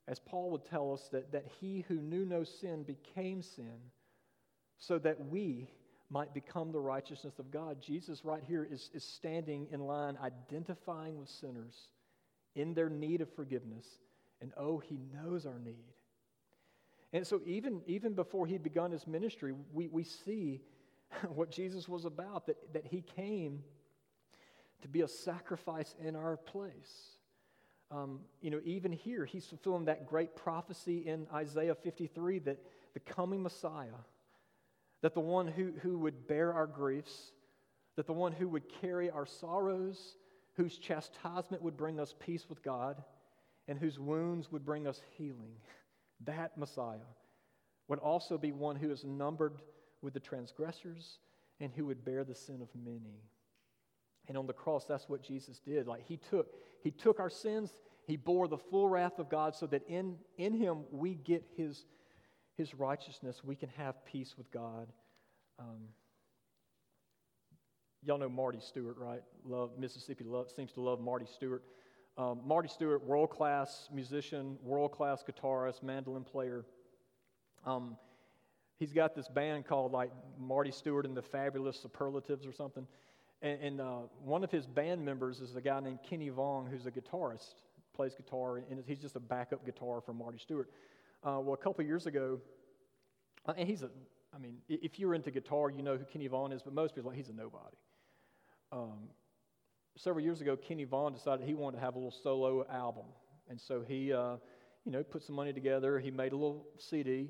As 0.08 0.20
Paul 0.20 0.52
would 0.52 0.66
tell 0.66 0.94
us, 0.94 1.10
that, 1.12 1.32
that 1.32 1.46
he 1.60 1.84
who 1.88 1.96
knew 1.96 2.26
no 2.26 2.44
sin 2.44 2.84
became 2.84 3.42
sin 3.42 3.80
so 4.78 5.00
that 5.00 5.28
we 5.28 5.70
might 6.10 6.34
become 6.34 6.72
the 6.72 6.80
righteousness 6.80 7.40
of 7.40 7.52
God. 7.52 7.82
Jesus, 7.82 8.24
right 8.24 8.44
here, 8.46 8.68
is, 8.70 8.92
is 8.94 9.04
standing 9.04 9.68
in 9.72 9.82
line, 9.82 10.18
identifying 10.22 11.18
with 11.18 11.30
sinners 11.30 11.90
in 12.56 12.74
their 12.74 12.90
need 12.90 13.22
of 13.22 13.34
forgiveness. 13.34 13.88
And 14.42 14.52
oh, 14.58 14.78
he 14.78 15.00
knows 15.12 15.46
our 15.46 15.60
need. 15.60 15.94
And 17.16 17.26
so, 17.26 17.40
even, 17.46 17.82
even 17.88 18.14
before 18.14 18.46
he'd 18.46 18.62
begun 18.62 18.92
his 18.92 19.08
ministry, 19.08 19.54
we, 19.74 19.88
we 19.88 20.04
see 20.04 20.62
what 21.34 21.50
Jesus 21.50 21.88
was 21.88 22.06
about 22.06 22.46
that, 22.48 22.74
that 22.74 22.86
he 22.86 23.02
came 23.02 23.64
to 24.82 24.88
be 24.88 25.02
a 25.02 25.08
sacrifice 25.08 25.96
in 26.04 26.16
our 26.16 26.38
place. 26.38 27.18
Um, 27.90 28.20
you 28.42 28.52
know, 28.52 28.60
even 28.66 28.92
here, 28.92 29.26
he's 29.26 29.46
fulfilling 29.46 29.86
that 29.86 30.08
great 30.08 30.36
prophecy 30.36 31.08
in 31.08 31.28
Isaiah 31.34 31.76
53 31.76 32.40
that 32.40 32.60
the 32.94 33.00
coming 33.00 33.42
Messiah 33.42 34.02
that 35.02 35.14
the 35.14 35.20
one 35.20 35.48
who, 35.48 35.72
who 35.84 36.00
would 36.00 36.28
bear 36.28 36.52
our 36.52 36.66
griefs, 36.66 37.32
that 37.96 38.08
the 38.08 38.14
one 38.14 38.32
who 38.32 38.48
would 38.50 38.64
carry 38.82 39.12
our 39.12 39.28
sorrows, 39.28 40.18
whose 40.56 40.80
chastisement 40.80 41.62
would 41.62 41.78
bring 41.78 42.00
us 42.00 42.16
peace 42.20 42.50
with 42.50 42.64
God, 42.64 43.04
and 43.68 43.78
whose 43.78 44.00
wounds 44.00 44.52
would 44.52 44.66
bring 44.66 44.88
us 44.88 45.00
healing, 45.16 45.58
that 46.24 46.58
Messiah 46.58 47.12
would 47.88 48.00
also 48.00 48.38
be 48.38 48.52
one 48.52 48.76
who 48.76 48.92
is 48.92 49.04
numbered 49.04 49.58
with 50.02 50.14
the 50.14 50.20
transgressors 50.20 51.20
and 51.60 51.72
who 51.74 51.86
would 51.86 52.04
bear 52.04 52.24
the 52.24 52.36
sin 52.36 52.62
of 52.62 52.70
many. 52.76 53.22
And 54.28 54.38
on 54.38 54.48
the 54.48 54.54
cross, 54.54 54.86
that's 54.86 55.08
what 55.08 55.22
Jesus 55.22 55.60
did. 55.60 55.88
Like 55.88 56.06
he 56.08 56.18
took, 56.18 56.48
he 56.82 56.92
took 56.92 57.20
our 57.20 57.30
sins, 57.30 57.76
he 58.08 58.18
bore 58.18 58.48
the 58.48 58.58
full 58.58 58.90
wrath 58.90 59.20
of 59.20 59.30
God 59.30 59.56
so 59.56 59.68
that 59.68 59.88
in, 59.88 60.16
in 60.38 60.54
him 60.54 60.84
we 60.92 61.16
get 61.16 61.44
his 61.56 61.86
his 62.58 62.74
righteousness, 62.74 63.44
we 63.44 63.56
can 63.56 63.70
have 63.78 64.04
peace 64.06 64.36
with 64.38 64.50
God. 64.52 64.88
Um, 65.60 65.90
y'all 68.04 68.18
know 68.18 68.30
Marty 68.30 68.60
Stuart, 68.62 68.98
right? 68.98 69.22
Love 69.44 69.72
Mississippi 69.78 70.24
love, 70.24 70.50
seems 70.50 70.72
to 70.74 70.82
love 70.82 71.00
Marty 71.00 71.26
Stuart. 71.26 71.64
Um, 72.18 72.40
Marty 72.46 72.70
Stuart, 72.70 73.04
world 73.04 73.30
class 73.30 73.90
musician, 73.94 74.58
world 74.64 74.92
class 74.92 75.24
guitarist, 75.24 75.84
mandolin 75.84 76.24
player. 76.24 76.66
Um, 77.66 77.98
he's 78.78 78.94
got 78.94 79.16
this 79.16 79.28
band 79.28 79.66
called 79.66 79.92
like 79.92 80.12
Marty 80.40 80.72
Stuart 80.72 81.06
and 81.06 81.16
the 81.16 81.22
Fabulous 81.22 81.78
Superlatives 81.78 82.46
or 82.46 82.54
something. 82.54 82.88
And, 83.42 83.62
and 83.62 83.82
uh, 83.82 84.00
one 84.24 84.44
of 84.44 84.52
his 84.52 84.66
band 84.66 85.04
members 85.04 85.42
is 85.42 85.56
a 85.56 85.62
guy 85.62 85.80
named 85.82 86.00
Kenny 86.08 86.30
Vaughan, 86.30 86.68
who's 86.68 86.86
a 86.86 86.92
guitarist, 86.92 87.56
plays 87.94 88.16
guitar, 88.16 88.58
and 88.58 88.82
he's 88.88 89.00
just 89.00 89.16
a 89.18 89.20
backup 89.20 89.66
guitar 89.66 90.02
for 90.02 90.14
Marty 90.14 90.38
Stuart. 90.38 90.70
Uh, 91.22 91.40
well, 91.42 91.54
a 91.54 91.58
couple 91.58 91.84
years 91.84 92.06
ago, 92.06 92.40
uh, 93.46 93.54
and 93.58 93.68
he's 93.68 93.84
a, 93.84 93.90
I 94.34 94.38
mean, 94.38 94.58
if 94.70 95.00
you're 95.00 95.16
into 95.16 95.32
guitar, 95.32 95.70
you 95.70 95.82
know 95.82 95.98
who 95.98 96.06
Kenny 96.06 96.28
Vaughan 96.28 96.52
is, 96.52 96.62
but 96.62 96.74
most 96.74 96.96
people 96.96 97.10
like 97.10 97.18
he's 97.18 97.30
a 97.30 97.34
nobody. 97.34 97.76
Um, 98.72 99.10
several 99.96 100.24
years 100.24 100.42
ago, 100.42 100.56
Kenny 100.56 100.84
Vaughan 100.84 101.14
decided 101.14 101.46
he 101.46 101.54
wanted 101.54 101.78
to 101.78 101.84
have 101.84 101.96
a 101.96 101.98
little 101.98 102.12
solo 102.12 102.66
album, 102.72 103.06
and 103.50 103.60
so 103.60 103.82
he, 103.82 104.14
uh, 104.14 104.36
you 104.86 104.92
know, 104.92 105.04
put 105.04 105.24
some 105.24 105.36
money 105.36 105.54
together. 105.54 106.00
He 106.00 106.12
made 106.12 106.32
a 106.32 106.36
little 106.36 106.66
CD, 106.78 107.30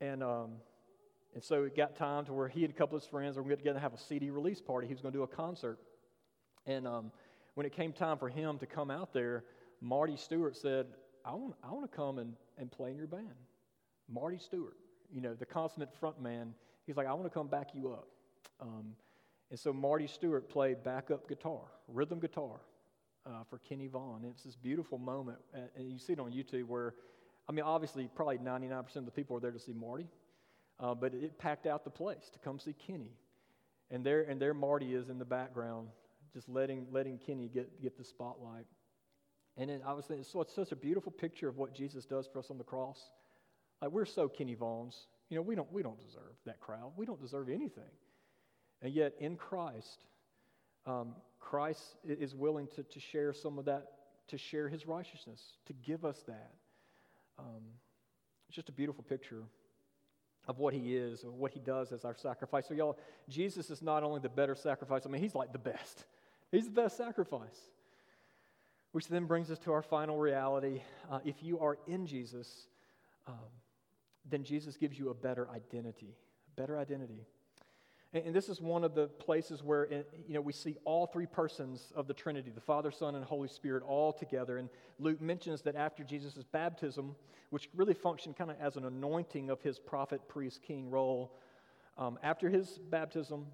and 0.00 0.22
um, 0.22 0.52
and 1.34 1.42
so 1.42 1.64
it 1.64 1.76
got 1.76 1.96
time 1.96 2.24
to 2.26 2.32
where 2.32 2.48
he 2.48 2.64
and 2.64 2.72
a 2.72 2.76
couple 2.76 2.96
of 2.96 3.02
his 3.02 3.08
friends 3.08 3.36
were 3.36 3.42
going 3.42 3.50
to 3.50 3.56
get 3.56 3.60
together 3.62 3.76
and 3.76 3.82
have 3.82 3.94
a 3.94 4.02
CD 4.02 4.30
release 4.30 4.60
party. 4.60 4.86
He 4.86 4.94
was 4.94 5.02
going 5.02 5.12
to 5.12 5.18
do 5.18 5.22
a 5.22 5.28
concert, 5.28 5.78
and 6.66 6.86
um, 6.86 7.12
when 7.54 7.66
it 7.66 7.72
came 7.72 7.92
time 7.92 8.18
for 8.18 8.28
him 8.28 8.58
to 8.58 8.66
come 8.66 8.90
out 8.90 9.12
there, 9.12 9.44
Marty 9.80 10.16
Stuart 10.16 10.56
said, 10.56 10.86
"I 11.24 11.34
want, 11.34 11.54
I 11.62 11.72
want 11.72 11.90
to 11.90 11.96
come 11.96 12.18
and 12.18 12.34
and 12.58 12.70
play 12.70 12.90
in 12.90 12.96
your 12.96 13.06
band. 13.06 13.34
Marty 14.08 14.38
Stuart, 14.38 14.76
you 15.12 15.20
know, 15.20 15.34
the 15.34 15.46
consummate 15.46 15.94
front 15.98 16.20
man, 16.20 16.54
he's 16.86 16.96
like, 16.96 17.06
I 17.06 17.12
want 17.12 17.24
to 17.24 17.30
come 17.30 17.48
back 17.48 17.68
you 17.74 17.90
up. 17.90 18.08
Um, 18.60 18.94
and 19.50 19.58
so 19.58 19.72
Marty 19.72 20.06
Stuart 20.06 20.48
played 20.48 20.82
backup 20.82 21.28
guitar, 21.28 21.62
rhythm 21.88 22.18
guitar 22.18 22.60
uh, 23.24 23.44
for 23.48 23.58
Kenny 23.58 23.86
Vaughan. 23.86 24.22
And 24.24 24.32
it's 24.32 24.42
this 24.42 24.56
beautiful 24.56 24.98
moment. 24.98 25.38
And 25.76 25.90
you 25.90 25.98
see 25.98 26.14
it 26.14 26.20
on 26.20 26.32
YouTube 26.32 26.64
where, 26.64 26.94
I 27.48 27.52
mean, 27.52 27.64
obviously, 27.64 28.08
probably 28.14 28.38
99% 28.38 28.96
of 28.96 29.04
the 29.04 29.10
people 29.10 29.36
are 29.36 29.40
there 29.40 29.52
to 29.52 29.60
see 29.60 29.72
Marty, 29.72 30.08
uh, 30.80 30.94
but 30.94 31.14
it 31.14 31.38
packed 31.38 31.66
out 31.66 31.84
the 31.84 31.90
place 31.90 32.28
to 32.32 32.38
come 32.40 32.58
see 32.58 32.74
Kenny. 32.74 33.12
And 33.90 34.04
there, 34.04 34.22
and 34.22 34.40
there 34.40 34.52
Marty 34.52 34.94
is 34.94 35.10
in 35.10 35.18
the 35.18 35.24
background, 35.24 35.88
just 36.32 36.48
letting, 36.48 36.86
letting 36.90 37.18
Kenny 37.18 37.48
get, 37.48 37.80
get 37.80 37.96
the 37.96 38.04
spotlight. 38.04 38.66
And 39.56 39.70
then 39.70 39.80
I 39.86 39.92
was 39.92 40.06
thinking, 40.06 40.24
so 40.24 40.40
it's 40.40 40.54
such 40.54 40.72
a 40.72 40.76
beautiful 40.76 41.12
picture 41.12 41.48
of 41.48 41.56
what 41.56 41.72
Jesus 41.72 42.04
does 42.04 42.26
for 42.26 42.40
us 42.40 42.50
on 42.50 42.58
the 42.58 42.64
cross. 42.64 43.00
Like 43.80 43.92
we're 43.92 44.04
so 44.06 44.28
Kenny 44.28 44.56
Vaughans. 44.56 45.06
You 45.30 45.36
know, 45.36 45.42
we 45.42 45.54
don't, 45.54 45.70
we 45.72 45.82
don't 45.82 45.98
deserve 45.98 46.34
that 46.46 46.60
crowd. 46.60 46.92
We 46.96 47.06
don't 47.06 47.20
deserve 47.20 47.48
anything. 47.48 47.84
And 48.82 48.92
yet 48.92 49.14
in 49.18 49.36
Christ, 49.36 50.04
um, 50.86 51.14
Christ 51.40 51.96
is 52.06 52.34
willing 52.34 52.66
to, 52.76 52.82
to 52.82 53.00
share 53.00 53.32
some 53.32 53.58
of 53.58 53.64
that, 53.66 53.92
to 54.28 54.38
share 54.38 54.68
his 54.68 54.86
righteousness, 54.86 55.40
to 55.66 55.72
give 55.72 56.04
us 56.04 56.22
that. 56.26 56.52
Um, 57.38 57.62
it's 58.48 58.56
just 58.56 58.68
a 58.68 58.72
beautiful 58.72 59.04
picture. 59.04 59.42
of 60.48 60.58
what 60.58 60.72
he 60.74 60.96
is 60.96 61.24
or 61.24 61.30
what 61.30 61.50
he 61.52 61.60
does 61.60 61.92
as 61.92 62.04
our 62.04 62.14
sacrifice. 62.14 62.66
So, 62.68 62.74
y'all, 62.74 62.96
Jesus 63.28 63.70
is 63.70 63.82
not 63.82 64.02
only 64.02 64.20
the 64.20 64.28
better 64.28 64.54
sacrifice, 64.54 65.02
I 65.04 65.08
mean, 65.08 65.20
he's 65.20 65.34
like 65.34 65.52
the 65.52 65.58
best. 65.58 66.04
He's 66.52 66.66
the 66.66 66.70
best 66.70 66.96
sacrifice. 66.96 67.58
Which 68.92 69.08
then 69.08 69.24
brings 69.24 69.50
us 69.50 69.58
to 69.60 69.72
our 69.72 69.82
final 69.82 70.16
reality. 70.16 70.80
Uh, 71.10 71.18
if 71.24 71.42
you 71.42 71.58
are 71.58 71.76
in 71.88 72.06
Jesus, 72.06 72.68
um, 73.26 73.34
then 74.30 74.44
Jesus 74.44 74.76
gives 74.76 74.96
you 74.96 75.10
a 75.10 75.14
better 75.14 75.48
identity. 75.50 76.14
A 76.56 76.60
better 76.60 76.78
identity. 76.78 77.26
And, 78.24 78.34
this 78.34 78.48
is 78.48 78.60
one 78.60 78.84
of 78.84 78.94
the 78.94 79.08
places 79.08 79.62
where 79.62 79.86
you 79.90 80.34
know, 80.34 80.40
we 80.40 80.52
see 80.52 80.76
all 80.84 81.06
three 81.06 81.26
persons 81.26 81.92
of 81.94 82.06
the 82.06 82.14
Trinity 82.14 82.50
the 82.50 82.60
Father, 82.60 82.90
Son, 82.90 83.14
and 83.14 83.24
Holy 83.24 83.48
Spirit 83.48 83.82
all 83.82 84.12
together. 84.12 84.58
And 84.58 84.70
Luke 84.98 85.20
mentions 85.20 85.62
that 85.62 85.76
after 85.76 86.02
Jesus' 86.02 86.44
baptism, 86.50 87.14
which 87.50 87.68
really 87.74 87.94
functioned 87.94 88.36
kind 88.36 88.50
of 88.50 88.56
as 88.60 88.76
an 88.76 88.84
anointing 88.84 89.50
of 89.50 89.60
his 89.60 89.78
prophet, 89.78 90.28
priest, 90.28 90.62
king 90.62 90.90
role, 90.90 91.36
um, 91.98 92.18
after 92.22 92.48
his 92.48 92.78
baptism, 92.90 93.46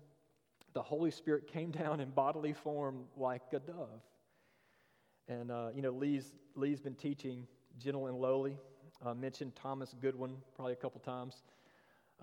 the 0.74 0.82
Holy 0.82 1.10
Spirit 1.10 1.46
came 1.46 1.70
down 1.82 2.00
in 2.00 2.10
bodily 2.10 2.52
form 2.52 3.04
like 3.16 3.42
a 3.52 3.58
dove. 3.58 4.02
And, 5.28 5.50
uh, 5.50 5.70
you 5.74 5.82
know, 5.82 5.90
Lee's, 5.90 6.32
Lee's 6.54 6.80
been 6.80 6.94
teaching 6.94 7.46
Gentle 7.78 8.06
and 8.06 8.16
Lowly. 8.16 8.58
Uh, 9.04 9.14
mentioned 9.14 9.56
Thomas 9.56 9.94
Goodwin 10.00 10.36
probably 10.54 10.74
a 10.74 10.76
couple 10.76 11.00
times. 11.00 11.42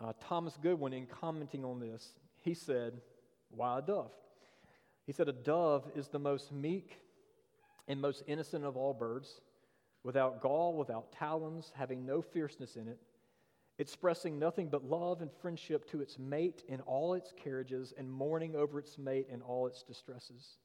Uh, 0.02 0.14
Thomas 0.22 0.58
Goodwin, 0.62 0.94
in 0.94 1.06
commenting 1.06 1.66
on 1.66 1.80
this, 1.80 2.14
he 2.42 2.54
said, 2.54 3.02
Why 3.50 3.80
a 3.80 3.82
dove? 3.82 4.12
He 5.06 5.14
said, 5.14 5.28
A 5.28 5.34
dove 5.34 5.90
is 5.96 6.08
the 6.08 6.20
most 6.20 6.52
meek 6.52 7.00
and 7.88 8.00
most 8.00 8.24
innocent 8.28 8.64
of 8.64 8.78
all 8.78 8.94
birds, 8.94 9.42
without 10.04 10.42
gall, 10.42 10.78
without 10.78 11.12
talons, 11.12 11.72
having 11.76 12.06
no 12.06 12.22
fierceness 12.22 12.76
in 12.76 12.88
it, 12.88 13.00
expressing 13.80 14.38
nothing 14.38 14.70
but 14.70 14.84
love 14.84 15.22
and 15.22 15.32
friendship 15.42 15.90
to 15.90 16.02
its 16.02 16.20
mate 16.20 16.64
in 16.68 16.82
all 16.82 17.14
its 17.14 17.34
carriages, 17.44 17.94
and 17.98 18.12
mourning 18.12 18.56
over 18.56 18.80
its 18.80 18.98
mate 18.98 19.28
in 19.32 19.42
all 19.42 19.66
its 19.68 19.84
distresses. 19.84 20.58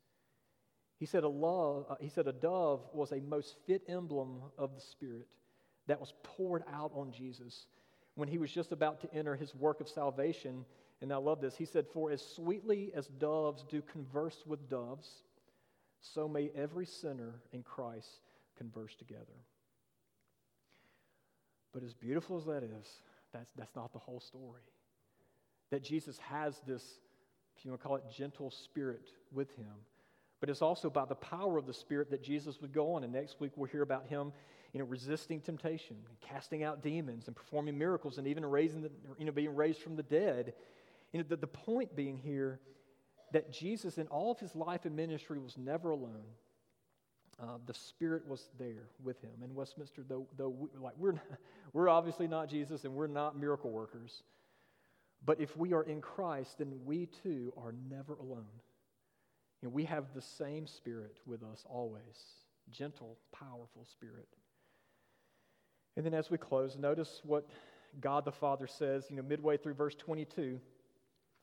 He 0.98 1.06
said, 1.06 1.24
a, 1.24 1.28
love, 1.28 1.86
uh, 1.88 1.96
he 2.00 2.08
said, 2.08 2.28
a 2.28 2.32
dove 2.32 2.82
was 2.92 3.12
a 3.12 3.20
most 3.20 3.56
fit 3.66 3.82
emblem 3.88 4.42
of 4.56 4.74
the 4.74 4.80
Spirit 4.80 5.26
that 5.86 6.00
was 6.00 6.14
poured 6.22 6.62
out 6.72 6.92
on 6.94 7.12
Jesus 7.12 7.66
when 8.14 8.28
he 8.28 8.38
was 8.38 8.50
just 8.50 8.72
about 8.72 9.00
to 9.00 9.12
enter 9.14 9.34
his 9.34 9.54
work 9.54 9.80
of 9.80 9.88
salvation. 9.88 10.64
And 11.04 11.12
I 11.12 11.18
love 11.18 11.42
this. 11.42 11.54
He 11.54 11.66
said, 11.66 11.84
For 11.92 12.10
as 12.10 12.22
sweetly 12.22 12.90
as 12.94 13.08
doves 13.08 13.62
do 13.68 13.82
converse 13.82 14.42
with 14.46 14.70
doves, 14.70 15.06
so 16.00 16.26
may 16.26 16.50
every 16.56 16.86
sinner 16.86 17.42
in 17.52 17.62
Christ 17.62 18.08
converse 18.56 18.94
together. 18.94 19.36
But 21.74 21.82
as 21.82 21.92
beautiful 21.92 22.38
as 22.38 22.46
that 22.46 22.62
is, 22.62 22.88
that's, 23.34 23.50
that's 23.52 23.76
not 23.76 23.92
the 23.92 23.98
whole 23.98 24.18
story. 24.18 24.62
That 25.70 25.82
Jesus 25.82 26.16
has 26.20 26.62
this, 26.66 26.82
if 27.54 27.66
you 27.66 27.70
want 27.70 27.82
to 27.82 27.86
call 27.86 27.96
it, 27.96 28.04
gentle 28.10 28.50
spirit 28.50 29.10
with 29.30 29.54
him. 29.56 29.74
But 30.40 30.48
it's 30.48 30.62
also 30.62 30.88
by 30.88 31.04
the 31.04 31.16
power 31.16 31.58
of 31.58 31.66
the 31.66 31.74
Spirit 31.74 32.10
that 32.12 32.22
Jesus 32.22 32.62
would 32.62 32.72
go 32.72 32.94
on. 32.94 33.04
And 33.04 33.12
next 33.12 33.40
week 33.40 33.52
we'll 33.56 33.68
hear 33.68 33.82
about 33.82 34.06
him 34.06 34.32
you 34.72 34.80
know, 34.80 34.86
resisting 34.86 35.40
temptation, 35.40 35.96
casting 36.20 36.64
out 36.64 36.82
demons, 36.82 37.28
and 37.28 37.36
performing 37.36 37.76
miracles, 37.76 38.16
and 38.16 38.26
even 38.26 38.44
raising 38.44 38.80
the, 38.80 38.90
you 39.18 39.24
know, 39.26 39.32
being 39.32 39.54
raised 39.54 39.80
from 39.80 39.96
the 39.96 40.02
dead. 40.02 40.54
You 41.14 41.20
know, 41.20 41.26
the, 41.28 41.36
the 41.36 41.46
point 41.46 41.94
being 41.94 42.18
here 42.18 42.58
that 43.32 43.52
Jesus, 43.52 43.98
in 43.98 44.08
all 44.08 44.32
of 44.32 44.40
his 44.40 44.56
life 44.56 44.84
and 44.84 44.96
ministry, 44.96 45.38
was 45.38 45.56
never 45.56 45.90
alone. 45.90 46.24
Uh, 47.40 47.58
the 47.66 47.74
Spirit 47.74 48.26
was 48.26 48.48
there 48.58 48.88
with 49.02 49.20
him 49.20 49.30
in 49.44 49.54
Westminster. 49.54 50.04
Though, 50.06 50.26
though 50.36 50.48
we, 50.48 50.68
like 50.76 50.94
we're, 50.98 51.12
not, 51.12 51.24
we're 51.72 51.88
obviously 51.88 52.26
not 52.26 52.48
Jesus, 52.48 52.84
and 52.84 52.94
we're 52.94 53.06
not 53.06 53.38
miracle 53.38 53.70
workers. 53.70 54.24
But 55.24 55.40
if 55.40 55.56
we 55.56 55.72
are 55.72 55.84
in 55.84 56.00
Christ, 56.00 56.58
then 56.58 56.80
we 56.84 57.06
too 57.06 57.52
are 57.56 57.72
never 57.88 58.14
alone. 58.14 58.44
And 59.62 59.72
we 59.72 59.84
have 59.84 60.06
the 60.14 60.20
same 60.20 60.66
Spirit 60.66 61.18
with 61.26 61.44
us 61.44 61.64
always 61.70 62.24
gentle, 62.72 63.18
powerful 63.32 63.86
Spirit. 63.88 64.26
And 65.96 66.04
then 66.04 66.12
as 66.12 66.28
we 66.28 66.38
close, 66.38 66.76
notice 66.76 67.20
what 67.22 67.48
God 68.00 68.24
the 68.24 68.32
Father 68.32 68.66
says, 68.66 69.06
you 69.10 69.16
know, 69.16 69.22
midway 69.22 69.56
through 69.56 69.74
verse 69.74 69.94
22. 69.94 70.58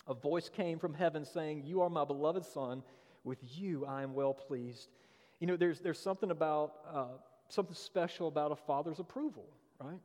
A 0.08 0.14
voice 0.14 0.50
came 0.50 0.80
from 0.80 0.94
heaven 0.94 1.26
saying, 1.26 1.64
You 1.66 1.82
are 1.82 1.90
my 1.90 2.06
beloved 2.06 2.46
Son. 2.46 2.84
With 3.24 3.40
you 3.56 3.86
I 3.86 4.02
am 4.02 4.14
well 4.14 4.34
pleased. 4.34 4.90
You 5.40 5.48
know, 5.48 5.56
there's, 5.56 5.80
there's 5.80 6.00
something 6.00 6.32
about, 6.32 6.74
uh, 6.92 7.06
something 7.50 7.76
special 7.76 8.28
about 8.28 8.52
a 8.52 8.56
father's 8.56 9.00
approval, 9.00 9.46
right? 9.80 10.00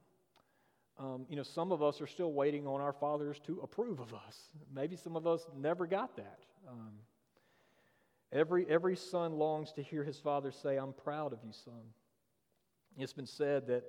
Um, 0.99 1.27
you 1.29 1.37
know, 1.37 1.43
some 1.43 1.73
of 1.73 1.83
us 1.83 2.01
are 2.01 2.07
still 2.07 2.33
waiting 2.33 2.67
on 2.67 2.81
our 2.81 2.93
fathers 2.93 3.39
to 3.47 3.61
approve 3.63 4.01
of 4.01 4.15
us. 4.15 4.39
Maybe 4.75 4.97
some 4.97 5.15
of 5.15 5.27
us 5.27 5.47
never 5.57 5.87
got 5.87 6.17
that. 6.17 6.39
Um, 6.69 6.93
every, 8.33 8.67
every 8.69 8.97
son 8.97 9.33
longs 9.33 9.73
to 9.73 9.83
hear 9.83 10.05
his 10.05 10.19
father 10.19 10.51
say, 10.51 10.77
I'm 10.77 10.95
proud 10.95 11.33
of 11.33 11.39
you, 11.45 11.53
son. 11.53 11.83
It's 12.99 13.13
been 13.13 13.27
said 13.27 13.67
that 13.67 13.85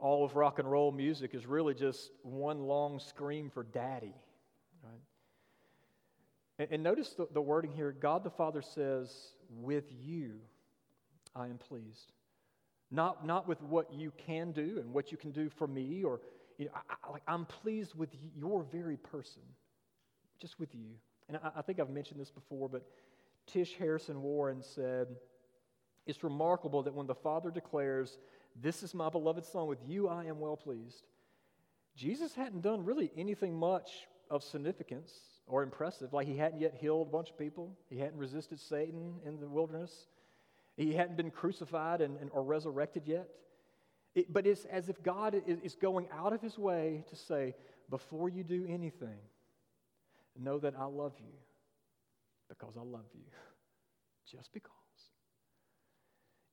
all 0.00 0.24
of 0.24 0.34
rock 0.34 0.58
and 0.58 0.68
roll 0.68 0.90
music 0.90 1.32
is 1.32 1.46
really 1.46 1.74
just 1.74 2.10
one 2.22 2.62
long 2.62 2.98
scream 2.98 3.50
for 3.50 3.62
daddy. 3.62 4.14
And, 6.58 6.68
and 6.70 6.82
notice 6.82 7.10
the, 7.10 7.26
the 7.32 7.40
wording 7.40 7.72
here 7.72 7.92
God 7.92 8.24
the 8.24 8.30
Father 8.30 8.62
says, 8.62 9.12
With 9.50 9.84
you 10.00 10.34
I 11.34 11.46
am 11.46 11.58
pleased. 11.58 12.12
Not, 12.90 13.26
not 13.26 13.48
with 13.48 13.62
what 13.62 13.92
you 13.92 14.12
can 14.26 14.52
do 14.52 14.76
and 14.78 14.92
what 14.92 15.10
you 15.10 15.16
can 15.16 15.30
do 15.30 15.48
for 15.48 15.66
me, 15.66 16.02
or 16.04 16.20
you 16.58 16.66
know, 16.66 16.72
I, 16.74 16.94
I, 17.08 17.12
like 17.12 17.22
I'm 17.26 17.46
pleased 17.46 17.94
with 17.94 18.10
your 18.36 18.64
very 18.70 18.98
person, 18.98 19.42
just 20.38 20.60
with 20.60 20.74
you. 20.74 20.90
And 21.28 21.38
I, 21.38 21.50
I 21.56 21.62
think 21.62 21.80
I've 21.80 21.90
mentioned 21.90 22.20
this 22.20 22.30
before, 22.30 22.68
but 22.68 22.86
Tish 23.46 23.76
Harrison 23.78 24.22
Warren 24.22 24.62
said, 24.62 25.08
It's 26.06 26.22
remarkable 26.22 26.82
that 26.82 26.94
when 26.94 27.06
the 27.06 27.14
Father 27.14 27.50
declares, 27.50 28.18
this 28.60 28.82
is 28.82 28.92
my 28.92 29.08
beloved 29.08 29.46
Son. 29.46 29.66
With 29.66 29.78
you 29.86 30.08
I 30.08 30.26
am 30.26 30.38
well 30.38 30.56
pleased. 30.56 31.06
Jesus 31.96 32.34
hadn't 32.34 32.62
done 32.62 32.84
really 32.84 33.10
anything 33.16 33.54
much 33.54 33.90
of 34.30 34.42
significance 34.42 35.12
or 35.46 35.62
impressive. 35.62 36.12
Like 36.12 36.26
he 36.26 36.36
hadn't 36.36 36.60
yet 36.60 36.74
healed 36.74 37.08
a 37.08 37.10
bunch 37.10 37.30
of 37.30 37.38
people, 37.38 37.76
he 37.88 37.98
hadn't 37.98 38.18
resisted 38.18 38.60
Satan 38.60 39.14
in 39.24 39.40
the 39.40 39.48
wilderness, 39.48 40.06
he 40.76 40.94
hadn't 40.94 41.16
been 41.16 41.30
crucified 41.30 42.00
and, 42.00 42.18
and 42.20 42.30
or 42.32 42.42
resurrected 42.42 43.02
yet. 43.06 43.28
It, 44.14 44.32
but 44.32 44.46
it's 44.46 44.64
as 44.66 44.88
if 44.88 45.02
God 45.02 45.34
is, 45.46 45.58
is 45.62 45.74
going 45.74 46.06
out 46.12 46.32
of 46.32 46.42
his 46.42 46.58
way 46.58 47.04
to 47.08 47.16
say, 47.16 47.54
before 47.88 48.28
you 48.28 48.42
do 48.42 48.66
anything, 48.68 49.18
know 50.38 50.58
that 50.58 50.74
I 50.78 50.84
love 50.84 51.14
you 51.18 51.32
because 52.48 52.76
I 52.76 52.82
love 52.82 53.06
you. 53.14 53.24
Just 54.30 54.52
because. 54.52 54.70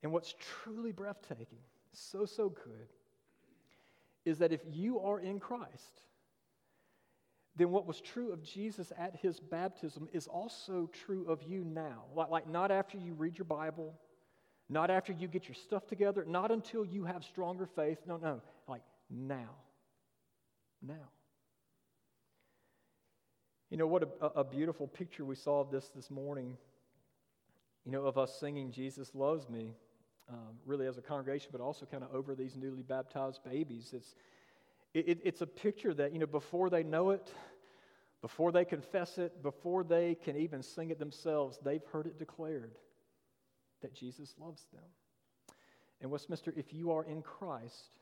And 0.04 0.12
what's 0.12 0.36
truly 0.64 0.92
breathtaking 0.92 1.60
so, 1.92 2.26
so 2.26 2.50
good, 2.50 2.88
is 4.26 4.38
that 4.40 4.52
if 4.52 4.62
you 4.72 5.00
are 5.00 5.20
in 5.20 5.40
Christ, 5.40 6.02
then 7.60 7.70
what 7.70 7.86
was 7.86 8.00
true 8.00 8.32
of 8.32 8.42
Jesus 8.42 8.92
at 8.98 9.16
his 9.18 9.40
baptism 9.40 10.08
is 10.14 10.28
also 10.28 10.90
true 11.06 11.26
of 11.28 11.44
you 11.44 11.64
now. 11.64 12.06
Like, 12.16 12.30
like, 12.30 12.50
not 12.50 12.72
after 12.72 12.98
you 12.98 13.14
read 13.14 13.38
your 13.38 13.46
Bible, 13.46 13.94
not 14.70 14.90
after 14.90 15.12
you 15.12 15.28
get 15.28 15.48
your 15.48 15.56
stuff 15.56 15.86
together, 15.86 16.26
not 16.28 16.52
until 16.52 16.86
you 16.86 17.04
have 17.04 17.24
stronger 17.24 17.68
faith. 17.76 17.98
No, 18.08 18.18
no. 18.18 18.42
Like 18.68 18.82
now. 19.10 19.50
Now. 20.82 21.10
You 23.70 23.78
know, 23.78 23.88
what 23.88 24.04
a, 24.22 24.26
a 24.28 24.44
beautiful 24.44 24.88
picture 24.88 25.26
we 25.26 25.36
saw 25.36 25.62
of 25.62 25.70
this 25.70 25.90
this 25.96 26.10
morning, 26.10 26.58
you 27.86 27.92
know, 27.92 28.06
of 28.06 28.18
us 28.18 28.40
singing, 28.40 28.72
Jesus 28.72 29.14
loves 29.14 29.50
me 29.50 29.76
um, 30.30 30.58
really 30.66 30.88
as 30.88 30.98
a 30.98 31.02
congregation, 31.02 31.50
but 31.52 31.62
also 31.62 31.86
kind 31.86 32.04
of 32.04 32.14
over 32.14 32.36
these 32.36 32.56
newly 32.56 32.84
baptized 32.84 33.42
babies. 33.44 33.92
It's, 33.94 34.16
it, 34.94 35.20
it's 35.24 35.42
a 35.42 35.48
picture 35.48 35.94
that, 35.94 36.14
you 36.14 36.20
know, 36.20 36.26
before 36.26 36.70
they 36.70 36.84
know 36.84 37.12
it, 37.12 37.32
before 38.22 38.52
they 38.52 38.66
confess 38.66 39.18
it, 39.18 39.42
before 39.42 39.84
they 39.84 40.16
can 40.16 40.36
even 40.36 40.62
sing 40.62 40.90
it 40.90 41.00
themselves, 41.00 41.58
they've 41.64 41.86
heard 41.92 42.06
it 42.06 42.18
declared 42.20 42.76
that 43.82 43.94
Jesus 43.94 44.34
loves 44.40 44.66
them. 44.74 44.84
And 46.02 46.12
Westminster, 46.12 46.54
if 46.56 46.74
you 46.74 46.92
are 46.92 47.04
in 47.04 47.22
Christ, 47.22 47.98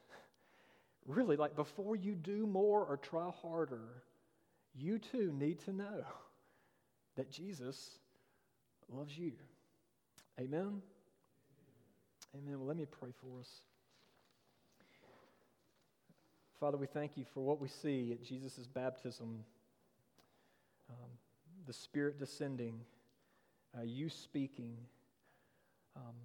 really, 1.06 1.36
like 1.36 1.56
before 1.56 1.96
you 1.96 2.16
do 2.16 2.48
more 2.48 2.84
or 2.86 2.98
try 2.98 3.30
harder, 3.42 4.04
you 4.76 5.00
too 5.00 5.34
need 5.38 5.60
to 5.62 5.74
know 5.74 6.04
that 7.16 7.32
Jesus 7.32 8.00
loves 8.90 9.18
you. 9.18 9.34
Amen? 10.40 10.82
Amen. 12.36 12.60
Well, 12.60 12.68
let 12.68 12.78
me 12.78 12.86
pray 12.86 13.10
for 13.22 13.40
us. 13.40 13.50
Father, 16.60 16.78
we 16.78 16.88
thank 16.88 17.16
you 17.16 17.24
for 17.36 17.42
what 17.42 17.62
we 17.62 17.68
see 17.68 18.12
at 18.12 18.24
Jesus' 18.24 18.66
baptism 18.66 19.44
um, 20.90 21.10
the 21.68 21.74
Spirit 21.74 22.18
descending, 22.18 22.80
uh, 23.78 23.84
you 23.84 24.10
speaking. 24.10 24.76
Um, 25.96 26.16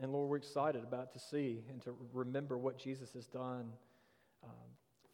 and 0.00 0.12
Lord, 0.12 0.28
we're 0.28 0.38
excited 0.38 0.82
about 0.82 1.12
to 1.12 1.20
see 1.20 1.62
and 1.70 1.80
to 1.82 1.94
remember 2.12 2.58
what 2.58 2.78
Jesus 2.78 3.12
has 3.12 3.26
done 3.26 3.70
um, 4.42 4.50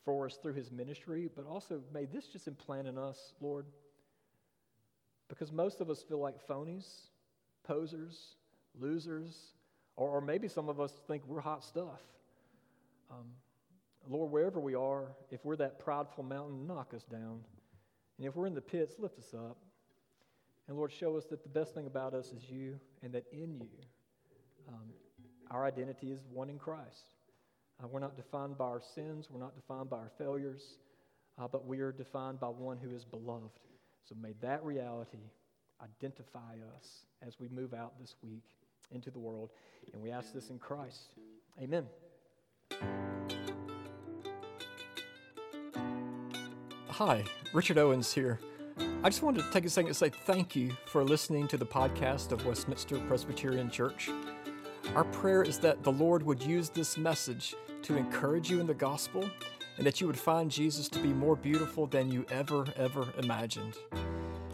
for 0.07 0.25
us 0.25 0.39
through 0.41 0.55
his 0.55 0.73
ministry, 0.73 1.29
but 1.37 1.45
also 1.47 1.83
may 1.93 2.07
this 2.07 2.27
just 2.27 2.49
implant 2.49 2.89
in 2.89 2.97
us, 2.97 3.35
Lord, 3.43 3.67
because 5.29 5.53
most 5.53 5.83
of 5.83 5.91
us 5.91 6.03
feel 6.03 6.19
like 6.19 6.35
phonies, 6.49 6.87
posers, 7.63 8.37
losers, 8.81 9.37
or, 9.97 10.09
or 10.09 10.21
maybe 10.23 10.49
some 10.49 10.71
of 10.71 10.81
us 10.81 10.93
think 11.07 11.25
we're 11.27 11.41
hot 11.41 11.63
stuff. 11.63 12.01
Um, 13.11 13.27
Lord, 14.09 14.31
wherever 14.31 14.61
we 14.61 14.75
are, 14.75 15.13
if 15.31 15.45
we're 15.45 15.57
that 15.57 15.79
prideful 15.79 16.25
mountain, 16.25 16.67
knock 16.67 16.93
us 16.95 17.05
down. 17.05 17.41
And 18.19 18.27
if 18.27 18.35
we're 18.37 18.47
in 18.47 18.55
the 18.55 18.61
pits, 18.61 18.95
lift 18.99 19.19
us 19.19 19.35
up. 19.35 19.59
And 20.69 20.77
Lord, 20.77 20.93
show 20.93 21.17
us 21.17 21.25
that 21.27 21.43
the 21.43 21.49
best 21.49 21.75
thing 21.75 21.87
about 21.87 22.15
us 22.15 22.33
is 22.33 22.51
you, 22.51 22.79
and 23.03 23.13
that 23.13 23.25
in 23.33 23.61
you, 23.61 23.69
um, 24.69 24.89
our 25.51 25.65
identity 25.65 26.11
is 26.11 26.21
one 26.33 26.51
in 26.51 26.59
Christ. 26.59 27.05
Uh, 27.83 27.87
we're 27.87 28.01
not 28.01 28.17
defined 28.17 28.57
by 28.59 28.65
our 28.65 28.83
sins, 28.95 29.29
we're 29.31 29.41
not 29.41 29.55
defined 29.55 29.91
by 29.91 29.99
our 29.99 30.11
failures, 30.19 30.79
uh, 31.39 31.47
but 31.47 31.67
we 31.67 31.81
are 31.81 31.93
defined 31.93 32.41
by 32.41 32.49
one 32.49 32.79
who 32.79 32.91
is 32.91 33.05
beloved. 33.05 33.61
So 34.09 34.15
may 34.21 34.33
that 34.41 34.65
reality 34.65 35.31
identify 35.83 36.57
us 36.77 37.05
as 37.27 37.39
we 37.39 37.49
move 37.49 37.75
out 37.75 37.93
this 38.01 38.15
week 38.23 38.45
into 38.93 39.11
the 39.11 39.19
world. 39.19 39.51
And 39.93 40.03
we 40.03 40.11
ask 40.11 40.33
this 40.33 40.51
in 40.51 40.59
Christ. 40.59 41.15
Amen. 41.61 41.87
Hi, 46.97 47.23
Richard 47.53 47.77
Owens 47.77 48.15
here. 48.15 48.41
I 49.03 49.11
just 49.11 49.23
wanted 49.23 49.45
to 49.45 49.51
take 49.51 49.67
a 49.67 49.69
second 49.69 49.89
to 49.89 49.95
say 49.95 50.09
thank 50.09 50.57
you 50.57 50.75
for 50.87 51.05
listening 51.05 51.47
to 51.49 51.59
the 51.59 51.67
podcast 51.67 52.33
of 52.33 52.47
Westminster 52.47 52.99
Presbyterian 53.01 53.69
Church. 53.69 54.09
Our 54.95 55.05
prayer 55.05 55.43
is 55.43 55.59
that 55.59 55.83
the 55.83 55.93
Lord 55.93 56.23
would 56.23 56.43
use 56.43 56.71
this 56.71 56.97
message 56.97 57.55
to 57.83 57.99
encourage 57.99 58.51
you 58.51 58.61
in 58.61 58.67
the 58.67 58.73
gospel 58.73 59.29
and 59.77 59.87
that 59.87 60.01
you 60.01 60.07
would 60.07 60.19
find 60.19 60.51
Jesus 60.51 60.89
to 60.89 60.99
be 60.99 61.13
more 61.13 61.37
beautiful 61.37 61.87
than 61.87 62.11
you 62.11 62.25
ever, 62.31 62.65
ever 62.77 63.07
imagined. 63.19 63.75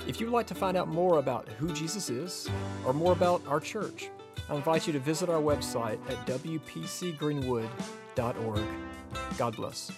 If 0.09 0.21
you'd 0.21 0.31
like 0.31 0.49
to 0.49 0.57
find 0.57 0.77
out 0.77 0.89
more 0.89 1.21
about 1.21 1.49
who 1.49 1.73
Jesus 1.73 2.11
is 2.11 2.51
or 2.85 2.93
more 2.93 3.13
about 3.13 3.41
our 3.47 3.61
church, 3.61 4.11
I 4.51 4.57
invite 4.57 4.89
you 4.89 4.93
to 4.95 4.99
visit 4.99 5.29
our 5.29 5.41
website 5.41 6.01
at 6.11 6.27
wpcgreenwood.org. 6.27 8.63
God 9.39 9.55
bless. 9.55 9.93